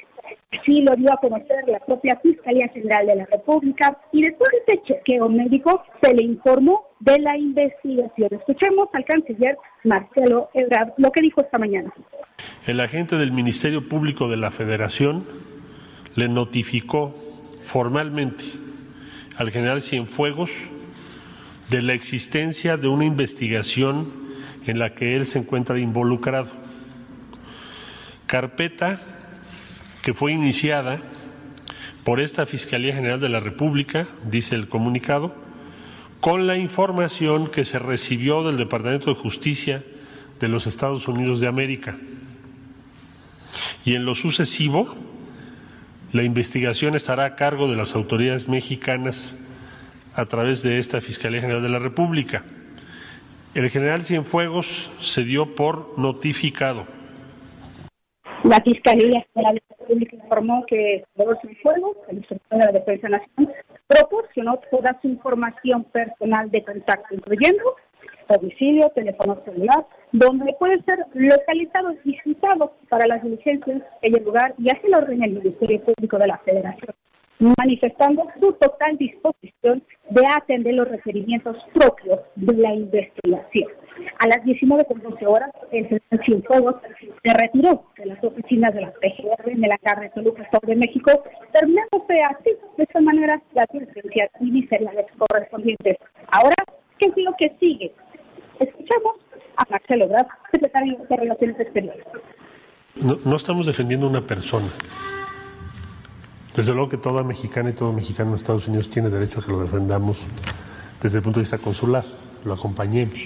[0.52, 4.58] Así lo dio a conocer la propia Fiscalía General de la República y después de
[4.58, 8.30] este chequeo médico se le informó de la investigación.
[8.32, 11.94] Escuchemos al canciller Marcelo Ebrard lo que dijo esta mañana.
[12.68, 15.26] El agente del Ministerio Público de la Federación
[16.16, 17.16] le notificó
[17.64, 18.44] formalmente
[19.38, 20.52] al general Cienfuegos
[21.70, 24.12] de la existencia de una investigación
[24.66, 26.52] en la que él se encuentra involucrado.
[28.26, 29.00] Carpeta
[30.02, 31.00] que fue iniciada
[32.04, 35.34] por esta Fiscalía General de la República, dice el comunicado,
[36.20, 39.86] con la información que se recibió del Departamento de Justicia
[40.42, 41.98] de los Estados Unidos de América.
[43.88, 44.86] Y en lo sucesivo,
[46.12, 49.34] la investigación estará a cargo de las autoridades mexicanas
[50.14, 52.44] a través de esta Fiscalía General de la República.
[53.56, 56.86] El general Cienfuegos se dio por notificado.
[58.44, 63.08] La Fiscalía General de la República informó que Salvador Cienfuegos, el secretario de la Defensa
[63.08, 63.56] Nacional,
[63.88, 67.64] proporcionó toda su información personal de contacto, incluyendo
[68.28, 74.54] domicilio, teléfono celular, donde puede ser localizado y citado para las diligencias en el lugar
[74.58, 76.94] y así lo ordena el Ministerio Público de la Federación,
[77.58, 83.68] manifestando su total disposición de atender los requerimientos propios de la investigación.
[84.20, 86.76] A las 19.12 horas, el señor Cienfuegos
[87.24, 91.12] se retiró de las oficinas de la PGR en hangar de Toluca, Estado de México,
[91.52, 95.98] terminándose así, de esta manera, las diligencias ministeriales correspondientes.
[96.32, 96.56] Ahora,
[97.00, 97.92] ¿qué es lo que sigue?
[98.60, 99.16] Escuchamos
[99.56, 102.06] a Marcelo Brad, secretario de Relaciones Exteriores.
[102.96, 104.68] No, no estamos defendiendo una persona.
[106.56, 109.52] Desde luego que toda mexicana y todo mexicano en Estados Unidos tiene derecho a que
[109.52, 110.28] lo defendamos
[111.02, 112.04] desde el punto de vista consular,
[112.44, 113.20] lo acompañemos.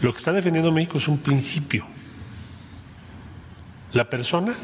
[0.00, 1.86] Lo que está defendiendo México es un principio.
[3.92, 4.54] La persona,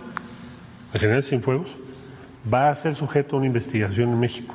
[0.92, 1.78] el general Cienfuegos,
[2.52, 4.54] va a ser sujeto a una investigación en México.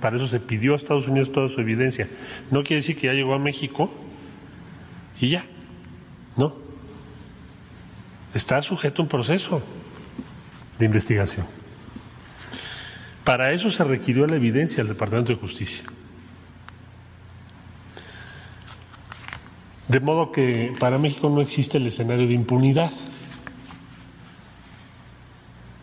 [0.00, 2.08] Para eso se pidió a Estados Unidos toda su evidencia.
[2.50, 3.90] No quiere decir que ya llegó a México
[5.20, 5.44] y ya.
[6.36, 6.54] No.
[8.34, 9.62] Está sujeto a un proceso
[10.78, 11.46] de investigación.
[13.24, 15.84] Para eso se requirió la evidencia del Departamento de Justicia.
[19.88, 22.90] De modo que para México no existe el escenario de impunidad.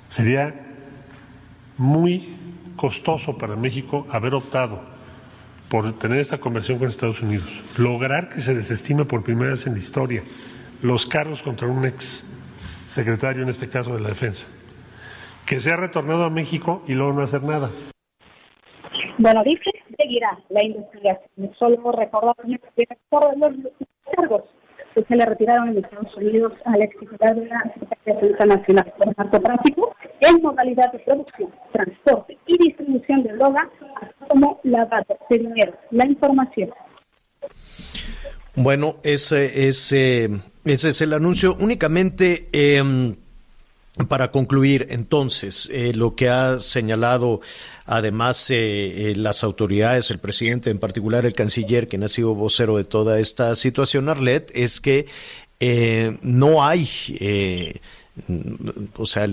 [0.10, 0.54] Sería
[1.78, 2.36] muy
[2.76, 4.95] costoso para México haber optado
[5.69, 7.47] por tener esta conversión con Estados Unidos,
[7.78, 10.23] lograr que se desestime por primera vez en la historia
[10.82, 12.23] los cargos contra un ex
[12.86, 14.45] secretario, en este caso de la defensa,
[15.45, 17.69] que se ha retornado a México y luego no hacer nada.
[19.17, 21.51] Bueno, dice, seguirá la investigación.
[21.58, 22.60] Solo recordar los
[24.15, 24.43] cargos
[24.96, 28.94] que se le retiraron en Estados Unidos al exsecretario de la Secretaría de Defensa Nacional
[28.98, 33.70] por narcotráfico en modalidad de producción, transporte y distribución de droga,
[34.02, 35.74] así como lavado de dinero.
[35.92, 36.70] La información.
[38.56, 40.30] Bueno, ese, ese,
[40.64, 41.58] ese es el anuncio.
[41.60, 42.82] Únicamente eh,
[44.08, 47.40] para concluir, entonces, eh, lo que ha señalado
[47.86, 52.76] además eh, eh, las autoridades, el presidente, en particular el canciller, quien ha sido vocero
[52.76, 55.08] de toda esta situación, Arlet, es que
[56.22, 57.80] no hay,
[58.98, 59.26] o sea,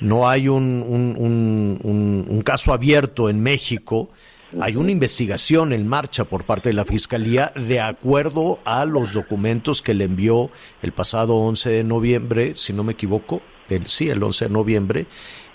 [0.00, 4.10] no hay un caso abierto en México
[4.60, 9.82] hay una investigación en marcha por parte de la Fiscalía de acuerdo a los documentos
[9.82, 10.50] que le envió
[10.82, 15.06] el pasado 11 de noviembre, si no me equivoco, el, sí, el 11 de noviembre,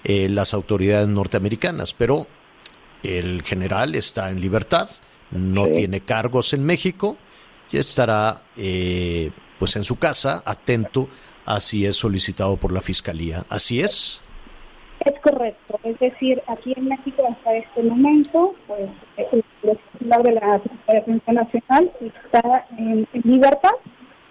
[0.03, 1.93] eh, las autoridades norteamericanas.
[1.93, 2.27] Pero
[3.03, 4.89] el general está en libertad,
[5.31, 7.17] no tiene cargos en México
[7.71, 11.09] y estará eh, pues en su casa atento
[11.45, 13.45] a si es solicitado por la Fiscalía.
[13.49, 14.21] ¿Así es?
[14.99, 19.43] Es correcto, es decir, aquí en México hasta este momento, pues el
[19.93, 23.71] titular de la Defensa Nacional está en, libertad,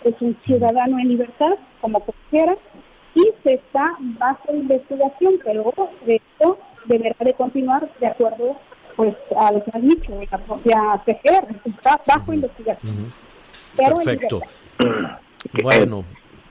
[0.04, 2.56] es un ciudadano en libertad, como cualquiera,
[3.14, 5.72] y se está bajo investigación, pero
[6.06, 8.56] esto deberá de continuar de acuerdo
[8.96, 13.12] pues a lo que ha dicho la propia CGR, está bajo investigación.
[13.76, 14.40] Perfecto.
[15.62, 16.04] Bueno,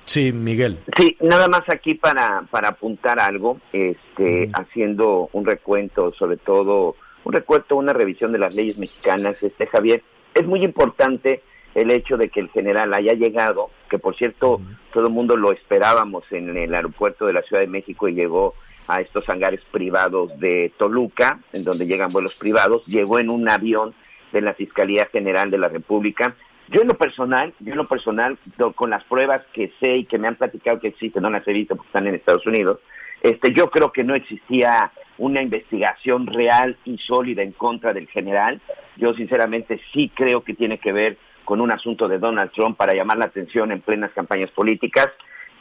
[0.06, 0.80] sí, Miguel.
[0.98, 6.96] Sí, nada más aquí para, para apuntar algo, este, haciendo un recuento, sobre todo
[7.26, 10.04] un recuento, una revisión de las leyes mexicanas, este Javier,
[10.34, 11.42] es muy importante
[11.74, 14.62] el hecho de que el general haya llegado, que por cierto
[14.94, 18.54] todo el mundo lo esperábamos en el aeropuerto de la Ciudad de México y llegó
[18.88, 23.94] a estos hangares privados de Toluca, en donde llegan vuelos privados, llegó en un avión
[24.32, 26.36] de la Fiscalía General de la República.
[26.70, 28.38] Yo en lo personal, yo en lo personal,
[28.76, 31.54] con las pruebas que sé y que me han platicado que existen, no las he
[31.54, 32.80] visto porque están en Estados Unidos,
[33.22, 38.62] este, yo creo que no existía una investigación real y sólida en contra del general.
[38.98, 42.94] Yo sinceramente sí creo que tiene que ver con un asunto de Donald Trump para
[42.94, 45.08] llamar la atención en plenas campañas políticas.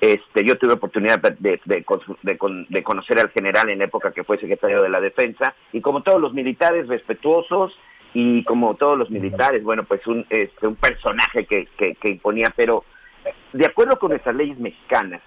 [0.01, 4.89] Este, yo tuve oportunidad de, de, conocer al general en época que fue secretario de
[4.89, 7.73] la Defensa y como todos los militares respetuosos
[8.15, 11.69] y como todos los militares, bueno, pues un, este, un personaje que,
[12.05, 12.85] imponía, pero
[13.53, 15.21] de acuerdo con nuestras leyes mexicanas,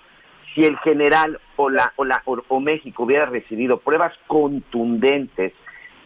[0.55, 5.53] si el general o, la, o, la, o México hubiera recibido pruebas contundentes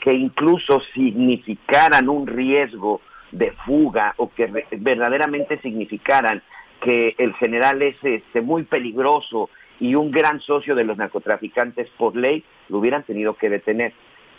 [0.02, 3.02] que incluso significaran un riesgo
[3.32, 6.42] de fuga o que verdaderamente significaran
[6.82, 12.16] que el general es este, muy peligroso y un gran socio de los narcotraficantes por
[12.16, 13.94] ley, lo hubieran tenido que detener.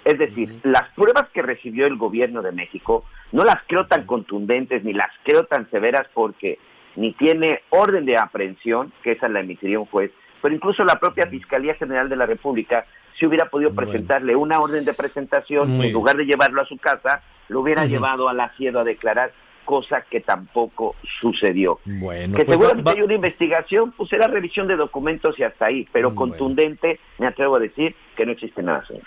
[0.05, 4.83] Es decir, las pruebas que recibió el gobierno de México no las creo tan contundentes
[4.85, 6.59] ni las creo tan severas porque
[6.97, 11.27] ni tiene orden de aprehensión, que esa la emitiría un juez, pero incluso la propia
[11.27, 12.85] Fiscalía General de la República,
[13.19, 17.23] si hubiera podido presentarle una orden de presentación, en lugar de llevarlo a su casa,
[17.49, 19.33] lo hubiera llevado a la cielo a declarar
[19.65, 21.79] cosa que tampoco sucedió.
[21.85, 25.87] Bueno, que pues seguramente hay una investigación, pues será revisión de documentos y hasta ahí,
[25.93, 29.05] pero contundente, me atrevo a decir que no existe nada, señor.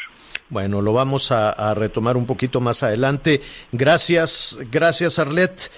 [0.50, 3.42] Bueno, lo vamos a, retomar un poquito más adelante.
[3.72, 5.72] Gracias, gracias Arlet.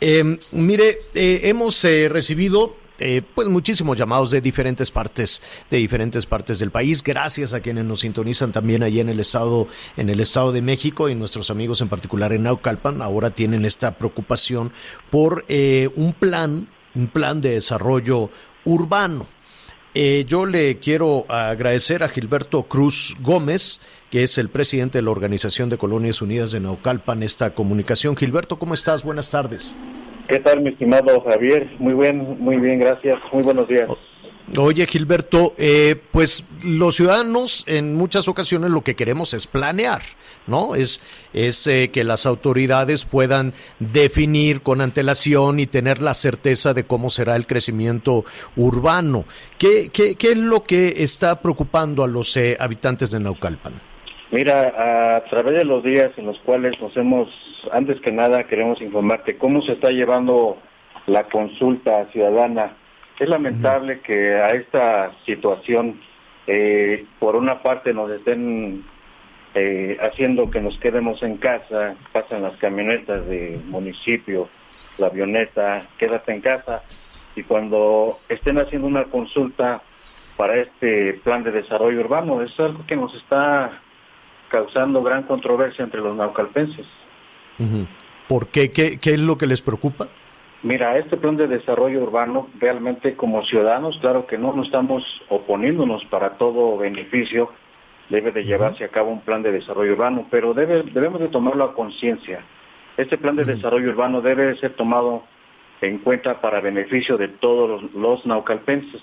[0.00, 6.26] Em, mire, eh, hemos eh, recibido eh, pues muchísimos llamados de diferentes partes de diferentes
[6.26, 7.02] partes del país.
[7.02, 9.66] Gracias a quienes nos sintonizan también allí en el estado
[9.96, 13.98] en el estado de México y nuestros amigos en particular en Naucalpan ahora tienen esta
[13.98, 14.72] preocupación
[15.10, 18.30] por eh, un plan un plan de desarrollo
[18.64, 19.26] urbano.
[19.96, 23.80] Eh, yo le quiero agradecer a Gilberto Cruz Gómez
[24.10, 28.16] que es el presidente de la Organización de Colonias Unidas de Naucalpan esta comunicación.
[28.16, 29.74] Gilberto cómo estás buenas tardes
[30.28, 31.70] ¿Qué tal, mi estimado Javier?
[31.78, 33.18] Muy bien, muy bien, gracias.
[33.32, 33.90] Muy buenos días.
[34.58, 40.02] Oye, Gilberto, eh, pues los ciudadanos en muchas ocasiones lo que queremos es planear,
[40.46, 40.74] ¿no?
[40.74, 41.00] Es,
[41.32, 47.08] es eh, que las autoridades puedan definir con antelación y tener la certeza de cómo
[47.08, 49.24] será el crecimiento urbano.
[49.56, 53.93] ¿Qué, qué, qué es lo que está preocupando a los eh, habitantes de Naucalpan?
[54.34, 57.28] Mira, a través de los días en los cuales nos hemos,
[57.70, 60.58] antes que nada, queremos informarte cómo se está llevando
[61.06, 62.72] la consulta ciudadana.
[63.20, 66.00] Es lamentable que a esta situación,
[66.48, 68.84] eh, por una parte, nos estén
[69.54, 74.48] eh, haciendo que nos quedemos en casa, pasan las camionetas de municipio,
[74.98, 76.82] la avioneta, quédate en casa,
[77.36, 79.80] y cuando estén haciendo una consulta
[80.36, 83.80] para este plan de desarrollo urbano, es algo que nos está
[84.48, 86.86] causando gran controversia entre los naucalpenses.
[88.28, 88.70] ¿Por qué?
[88.70, 88.98] qué?
[89.02, 90.08] es lo que les preocupa?
[90.62, 96.04] Mira, este plan de desarrollo urbano, realmente como ciudadanos, claro que no, no estamos oponiéndonos
[96.06, 97.52] para todo beneficio,
[98.08, 101.64] debe de llevarse a cabo un plan de desarrollo urbano, pero debe, debemos de tomarlo
[101.64, 102.40] a conciencia.
[102.96, 105.24] Este plan de desarrollo urbano debe ser tomado
[105.80, 109.02] en cuenta para beneficio de todos los, naucalpenses.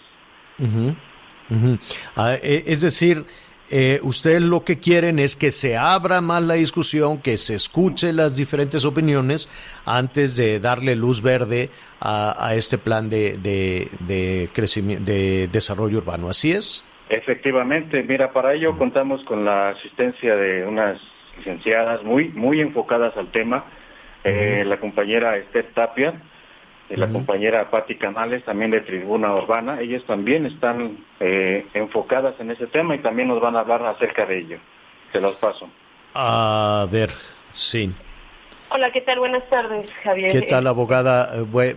[2.16, 3.26] Ah, e, es decir,
[3.72, 8.12] eh, ustedes lo que quieren es que se abra más la discusión, que se escuche
[8.12, 9.50] las diferentes opiniones
[9.86, 11.70] antes de darle luz verde
[12.02, 16.30] a, este plan de, de, crecimiento, de desarrollo urbano.
[16.30, 16.86] ¿Así es?
[17.10, 21.00] Efectivamente, mira, para ello contamos con la asistencia de unas
[21.38, 23.66] licenciadas muy, muy enfocadas al tema,
[24.24, 26.22] eh, la compañera Esther Tapia,
[26.98, 32.68] la compañera Patti Canales, también de Tribuna Urbana, ellas también están eh, enfocadas en ese
[32.68, 34.58] tema y también nos van a hablar acerca de ello.
[35.12, 35.70] Se los paso.
[36.14, 37.10] A ver,
[37.52, 37.92] sí.
[38.74, 39.20] Hola, ¿qué tal?
[39.20, 40.32] Buenas tardes, Javier.
[40.32, 41.30] ¿Qué tal, abogada?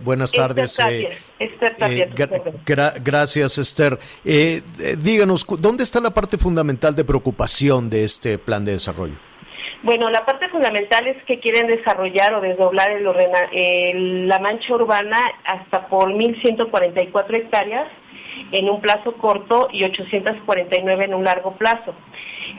[0.03, 0.79] buenas tardes.
[0.79, 1.09] Eh,
[1.39, 3.99] Esther Tapia, eh, gracias, Esther.
[4.23, 9.15] díganos, ¿dónde está la parte fundamental de preocupación de este plan de desarrollo?
[9.83, 15.87] Bueno, la parte fundamental es que quieren desarrollar o desdoblar el, la mancha urbana hasta
[15.87, 17.87] por 1.144 hectáreas
[18.51, 21.93] en un plazo corto y 849 en un largo plazo.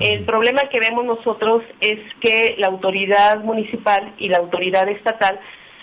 [0.00, 5.40] El problema que vemos nosotros es que la autoridad municipal y la autoridad estatal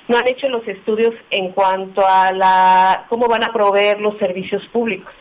[0.07, 4.65] no han hecho los estudios en cuanto a la cómo van a proveer los servicios
[4.67, 5.11] públicos.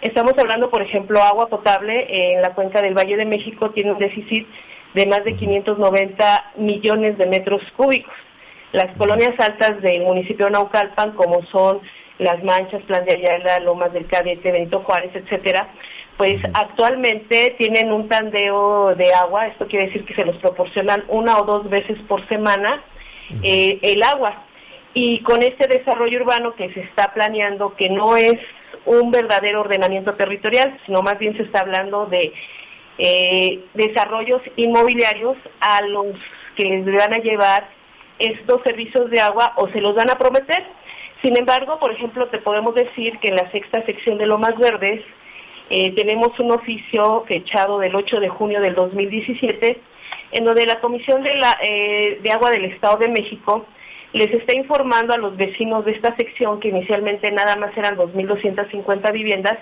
[0.00, 3.98] Estamos hablando, por ejemplo, agua potable en la cuenca del Valle de México tiene un
[3.98, 4.48] déficit
[4.94, 8.14] de más de 590 millones de metros cúbicos.
[8.72, 11.80] Las colonias altas del municipio de Naucalpan, como son
[12.18, 15.68] Las Manchas, Plan de Ayala, Lomas del Cadete, Benito Juárez, etcétera,
[16.16, 21.38] pues actualmente tienen un tandeo de agua, esto quiere decir que se los proporcionan una
[21.38, 22.82] o dos veces por semana
[23.42, 24.44] eh, el agua.
[24.92, 28.38] Y con este desarrollo urbano que se está planeando, que no es
[28.84, 32.32] un verdadero ordenamiento territorial, sino más bien se está hablando de
[33.02, 36.14] eh, desarrollos inmobiliarios a los
[36.56, 37.68] que les van a llevar
[38.18, 40.62] estos servicios de agua o se los van a prometer.
[41.22, 45.02] Sin embargo, por ejemplo, te podemos decir que en la sexta sección de Lomas Verdes
[45.70, 49.80] eh, tenemos un oficio fechado del 8 de junio del 2017,
[50.32, 53.64] en donde la Comisión de, la, eh, de Agua del Estado de México
[54.12, 59.12] les está informando a los vecinos de esta sección, que inicialmente nada más eran 2.250
[59.12, 59.56] viviendas,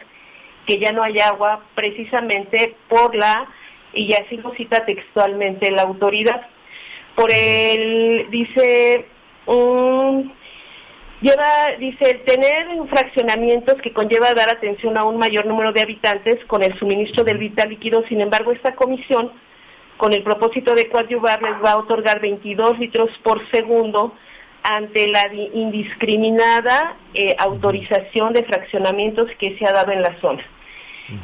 [0.68, 3.48] que ya no hay agua precisamente por la,
[3.94, 6.46] y así lo cita textualmente la autoridad,
[7.16, 9.06] por el, dice,
[11.22, 16.44] lleva, dice, el tener fraccionamientos que conlleva dar atención a un mayor número de habitantes
[16.44, 19.32] con el suministro del vital líquido, sin embargo, esta comisión,
[19.96, 24.14] con el propósito de coadyuvar, les va a otorgar 22 litros por segundo
[24.62, 30.44] ante la indiscriminada eh, autorización de fraccionamientos que se ha dado en la zona.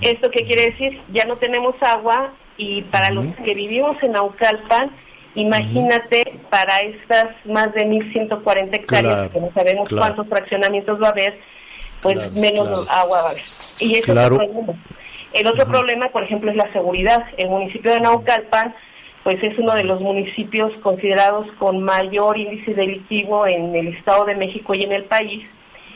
[0.00, 1.00] ¿Esto qué quiere decir?
[1.12, 4.90] Ya no tenemos agua y para los que vivimos en Naucalpan,
[5.34, 11.38] imagínate para estas más de 1.140 hectáreas, que no sabemos cuántos fraccionamientos va a haber,
[12.02, 13.42] pues menos agua va a haber.
[13.80, 14.72] Y eso es el problema.
[15.32, 17.24] El otro problema, por ejemplo, es la seguridad.
[17.36, 18.74] El municipio de Naucalpan
[19.24, 24.36] pues es uno de los municipios considerados con mayor índice delictivo en el Estado de
[24.36, 25.48] México y en el país.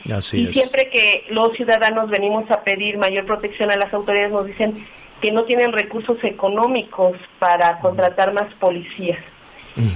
[0.05, 4.85] Y siempre que los ciudadanos venimos a pedir mayor protección a las autoridades nos dicen
[5.21, 9.19] que no tienen recursos económicos para contratar más policías.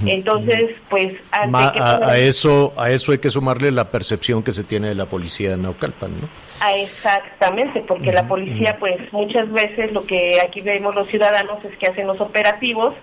[0.06, 4.94] Entonces, pues a, eso a eso hay que sumarle la percepción que se tiene de
[4.94, 6.28] la policía de Naucalpan, ¿no?
[6.60, 11.76] Ah, exactamente, porque la policía, pues muchas veces lo que aquí vemos los ciudadanos es
[11.76, 12.94] que hacen los operativos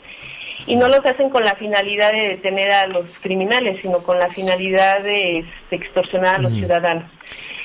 [0.67, 4.29] y no los hacen con la finalidad de detener a los criminales, sino con la
[4.29, 7.05] finalidad de, extorsionar a los ciudadanos.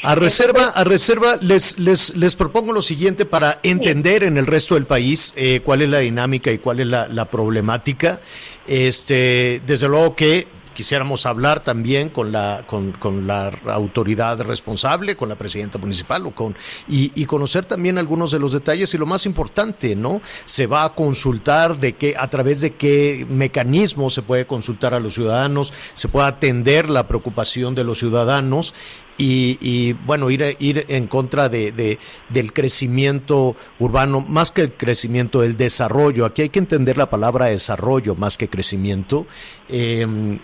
[0.03, 4.75] A reserva, a reserva les, les, les propongo lo siguiente para entender en el resto
[4.75, 8.21] del país eh, cuál es la dinámica y cuál es la, la problemática.
[8.69, 15.35] Este, desde luego que quisiéramos hablar también con la, con, la autoridad responsable, con la
[15.35, 16.55] presidenta municipal o con,
[16.87, 20.21] y, y, conocer también algunos de los detalles y lo más importante, ¿no?
[20.45, 25.01] Se va a consultar de qué, a través de qué mecanismo se puede consultar a
[25.01, 28.75] los ciudadanos, se puede atender la preocupación de los ciudadanos
[29.19, 30.57] y, bueno, ir,
[30.89, 31.99] en contra de,
[32.29, 36.25] del crecimiento urbano, más que el crecimiento, del desarrollo.
[36.25, 39.27] Aquí hay que entender la palabra desarrollo más que crecimiento.
[39.69, 40.39] Em,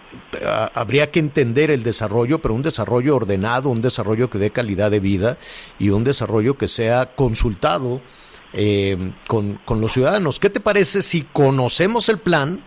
[0.74, 5.00] habría que entender el desarrollo, pero un desarrollo ordenado, un desarrollo que dé calidad de
[5.00, 5.38] vida
[5.78, 8.00] y un desarrollo que sea consultado
[8.52, 10.38] em, con, con los ciudadanos.
[10.38, 12.64] ¿Qué te parece si conocemos el plan?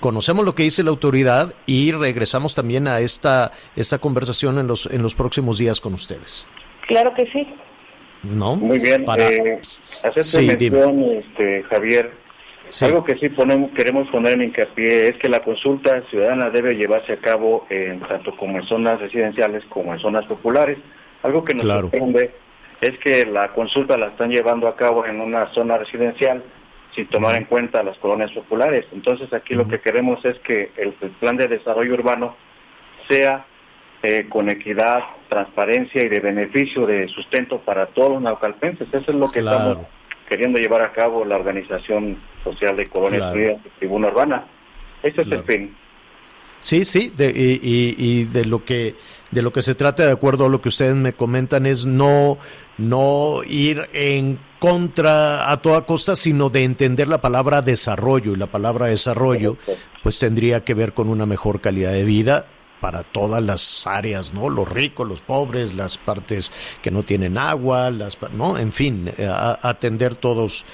[0.00, 4.86] Conocemos lo que dice la autoridad y regresamos también a esta, esta conversación en los,
[4.86, 6.46] en los próximos días con ustedes.
[6.86, 7.46] Claro que sí.
[8.22, 8.56] ¿No?
[8.56, 9.04] Muy bien.
[9.04, 9.30] Para...
[9.30, 12.12] Eh, hacerte mención, este, Javier,
[12.82, 17.14] algo que sí ponemos, queremos poner en hincapié es que la consulta ciudadana debe llevarse
[17.14, 20.78] a cabo en tanto como en zonas residenciales como en zonas populares.
[21.22, 22.32] Algo que nos sorprende
[22.80, 26.42] es que la consulta la están llevando a cabo en una zona residencial
[26.98, 28.84] sin tomar en cuenta las colonias populares.
[28.90, 32.34] Entonces aquí lo que queremos es que el, plan de desarrollo urbano
[33.08, 33.46] sea
[34.02, 38.88] eh, con equidad, transparencia y de beneficio de sustento para todos los naucalpenses.
[38.92, 39.78] Eso es lo que estamos
[40.28, 44.46] queriendo llevar a cabo la Organización Social de Colonias Unidas de Tribuna Urbana.
[45.00, 45.76] Ese es el fin.
[46.58, 48.96] Sí, sí, de, y, y, de lo que
[49.30, 52.38] de lo que se trata, de acuerdo a lo que ustedes me comentan, es no
[52.78, 58.32] no ir en contra a toda costa, sino de entender la palabra desarrollo.
[58.32, 59.56] Y la palabra desarrollo,
[60.02, 62.46] pues tendría que ver con una mejor calidad de vida
[62.80, 64.48] para todas las áreas, ¿no?
[64.48, 66.52] Los ricos, los pobres, las partes
[66.82, 68.56] que no tienen agua, las, ¿no?
[68.56, 69.28] En fin, eh,
[69.62, 70.64] atender todos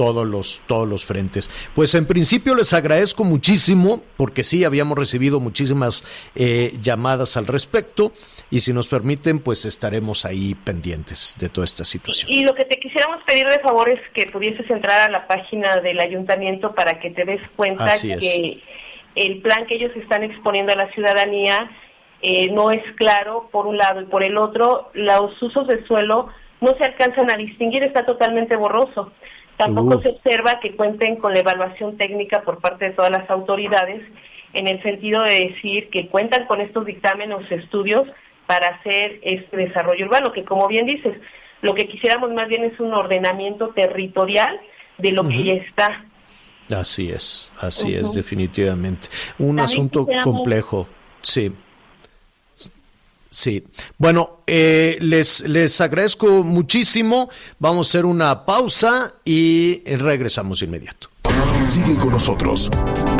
[0.00, 1.50] todos los, todos los frentes.
[1.74, 8.10] Pues en principio les agradezco muchísimo, porque sí habíamos recibido muchísimas eh, llamadas al respecto,
[8.50, 12.32] y si nos permiten, pues estaremos ahí pendientes de toda esta situación.
[12.32, 15.76] Y lo que te quisiéramos pedir de favor es que pudieses entrar a la página
[15.82, 18.54] del ayuntamiento para que te des cuenta que
[19.16, 21.70] el plan que ellos están exponiendo a la ciudadanía
[22.22, 26.28] eh, no es claro por un lado y por el otro los usos de suelo
[26.62, 29.12] no se alcanzan a distinguir, está totalmente borroso.
[29.60, 30.02] Tampoco Uh.
[30.02, 34.00] se observa que cuenten con la evaluación técnica por parte de todas las autoridades
[34.54, 38.08] en el sentido de decir que cuentan con estos dictámenes o estudios
[38.46, 41.14] para hacer este desarrollo urbano, que como bien dices,
[41.62, 44.58] lo que quisiéramos más bien es un ordenamiento territorial
[44.98, 46.04] de lo que ya está.
[46.74, 49.08] Así es, así es, definitivamente.
[49.38, 50.88] Un También asunto quisiéramos- complejo,
[51.20, 51.52] sí.
[53.30, 53.64] Sí,
[53.96, 57.30] bueno, eh, les, les agradezco muchísimo.
[57.60, 61.08] Vamos a hacer una pausa y regresamos de inmediato.
[61.66, 62.68] Sigue con nosotros.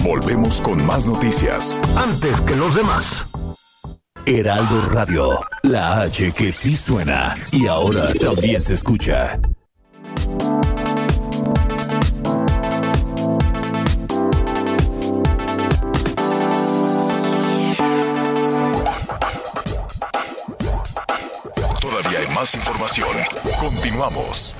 [0.02, 1.78] Volvemos con más noticias.
[1.96, 3.26] Antes que los demás.
[4.26, 9.38] Heraldo Radio, la H que sí suena y ahora también se escucha.
[22.40, 23.06] Más información.
[23.60, 24.56] Continuamos.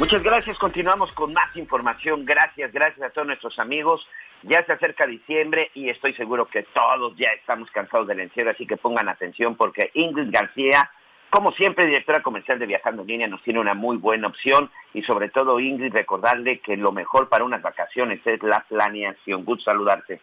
[0.00, 2.24] Muchas gracias, continuamos con más información.
[2.24, 4.04] Gracias, gracias a todos nuestros amigos.
[4.42, 8.66] Ya se acerca diciembre y estoy seguro que todos ya estamos cansados del encierro, así
[8.66, 10.90] que pongan atención porque Ingrid García,
[11.30, 15.02] como siempre, directora comercial de Viajando en Línea, nos tiene una muy buena opción y
[15.02, 19.44] sobre todo, Ingrid, recordarle que lo mejor para unas vacaciones es la planeación.
[19.44, 20.20] Gusto saludarte.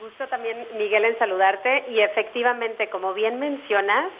[0.00, 4.12] Gusto también, Miguel, en saludarte y efectivamente, como bien mencionas,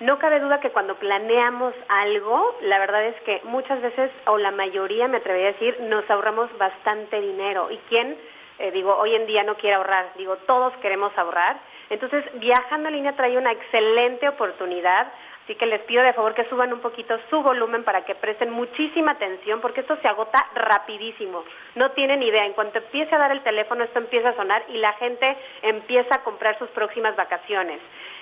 [0.00, 4.50] no cabe duda que cuando planeamos algo, la verdad es que muchas veces, o la
[4.50, 7.70] mayoría, me atrevería a decir, nos ahorramos bastante dinero.
[7.70, 8.16] ¿Y quién,
[8.58, 10.10] eh, digo, hoy en día no quiere ahorrar?
[10.16, 11.58] Digo, todos queremos ahorrar.
[11.90, 15.12] Entonces, viajando en línea trae una excelente oportunidad.
[15.44, 18.50] Así que les pido de favor que suban un poquito su volumen para que presten
[18.50, 21.44] muchísima atención porque esto se agota rapidísimo.
[21.74, 24.78] No tienen idea, en cuanto empiece a dar el teléfono esto empieza a sonar y
[24.78, 27.78] la gente empieza a comprar sus próximas vacaciones.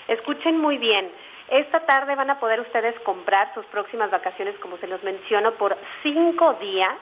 [0.08, 1.12] Escuchen muy bien,
[1.52, 5.76] esta tarde van a poder ustedes comprar sus próximas vacaciones, como se los menciono, por
[6.02, 6.94] cinco días,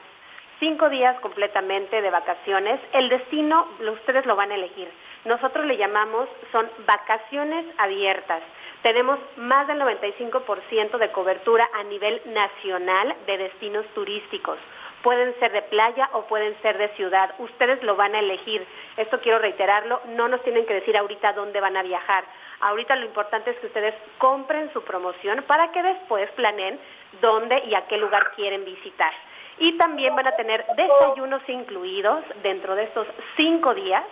[0.59, 2.81] cinco días completamente de vacaciones.
[2.91, 4.91] El destino ustedes lo van a elegir.
[5.23, 8.43] Nosotros le llamamos, son vacaciones abiertas.
[8.83, 14.57] Tenemos más del 95% de cobertura a nivel nacional de destinos turísticos.
[15.01, 17.33] Pueden ser de playa o pueden ser de ciudad.
[17.39, 18.67] Ustedes lo van a elegir.
[18.97, 20.01] Esto quiero reiterarlo.
[20.09, 22.25] No nos tienen que decir ahorita dónde van a viajar.
[22.61, 26.79] Ahorita lo importante es que ustedes compren su promoción para que después planeen
[27.19, 29.11] dónde y a qué lugar quieren visitar.
[29.57, 34.03] Y también van a tener desayunos incluidos dentro de estos cinco días.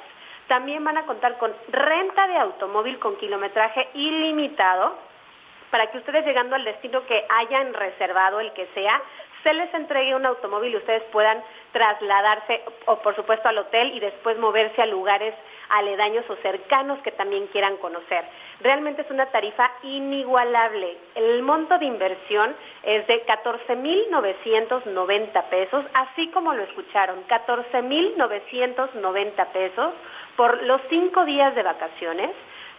[0.47, 4.95] También van a contar con renta de automóvil con kilometraje ilimitado
[5.69, 9.01] para que ustedes llegando al destino que hayan reservado, el que sea,
[9.43, 13.99] se les entregue un automóvil y ustedes puedan trasladarse, o por supuesto al hotel y
[13.99, 15.33] después moverse a lugares
[15.69, 18.23] aledaños o cercanos que también quieran conocer.
[18.61, 20.97] Realmente es una tarifa inigualable.
[21.15, 29.93] El monto de inversión es de 14.990 pesos, así como lo escucharon, 14.990 pesos
[30.35, 32.31] por los cinco días de vacaciones,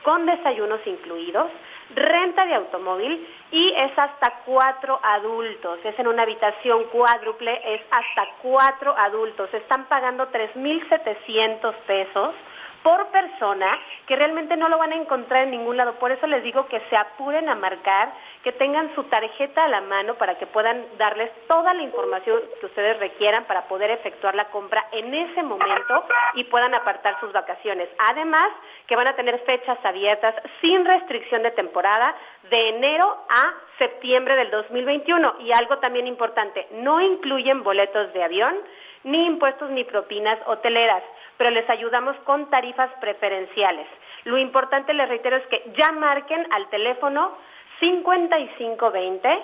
[0.02, 1.50] con desayunos incluidos,
[1.95, 5.78] renta de automóvil y es hasta cuatro adultos.
[5.84, 9.53] Es en una habitación cuádruple, es hasta cuatro adultos.
[9.53, 12.34] Están pagando 3.700 pesos
[12.83, 15.95] por persona que realmente no lo van a encontrar en ningún lado.
[15.95, 18.12] Por eso les digo que se apuren a marcar,
[18.43, 22.66] que tengan su tarjeta a la mano para que puedan darles toda la información que
[22.66, 26.05] ustedes requieran para poder efectuar la compra en ese momento
[26.35, 27.89] y puedan apartar sus vacaciones.
[28.11, 28.49] Además,
[28.87, 32.14] que van a tener fechas abiertas sin restricción de temporada
[32.51, 35.37] de enero a septiembre del 2021.
[35.41, 38.57] Y algo también importante, no incluyen boletos de avión,
[39.05, 41.03] ni impuestos ni propinas hoteleras,
[41.41, 43.86] pero les ayudamos con tarifas preferenciales.
[44.24, 47.32] Lo importante, les reitero, es que ya marquen al teléfono
[47.80, 49.43] 5520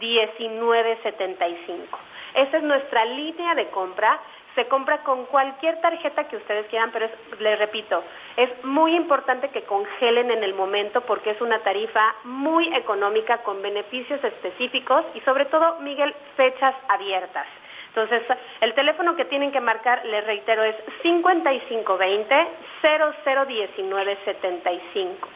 [0.00, 1.98] 001975.
[2.34, 4.20] Esa es nuestra línea de compra.
[4.54, 8.04] Se compra con cualquier tarjeta que ustedes quieran, pero es- les repito,
[8.36, 13.62] es muy importante que congelen en el momento porque es una tarifa muy económica con
[13.62, 17.46] beneficios específicos y sobre todo, Miguel, fechas abiertas.
[17.94, 18.22] Entonces,
[18.60, 22.34] el teléfono que tienen que marcar, les reitero, es 5520
[22.82, 25.28] 001975.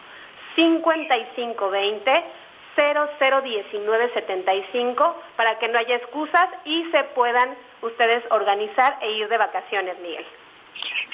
[0.57, 2.25] 5520
[2.77, 9.97] 001975 para que no haya excusas y se puedan ustedes organizar e ir de vacaciones,
[10.01, 10.27] Miguel.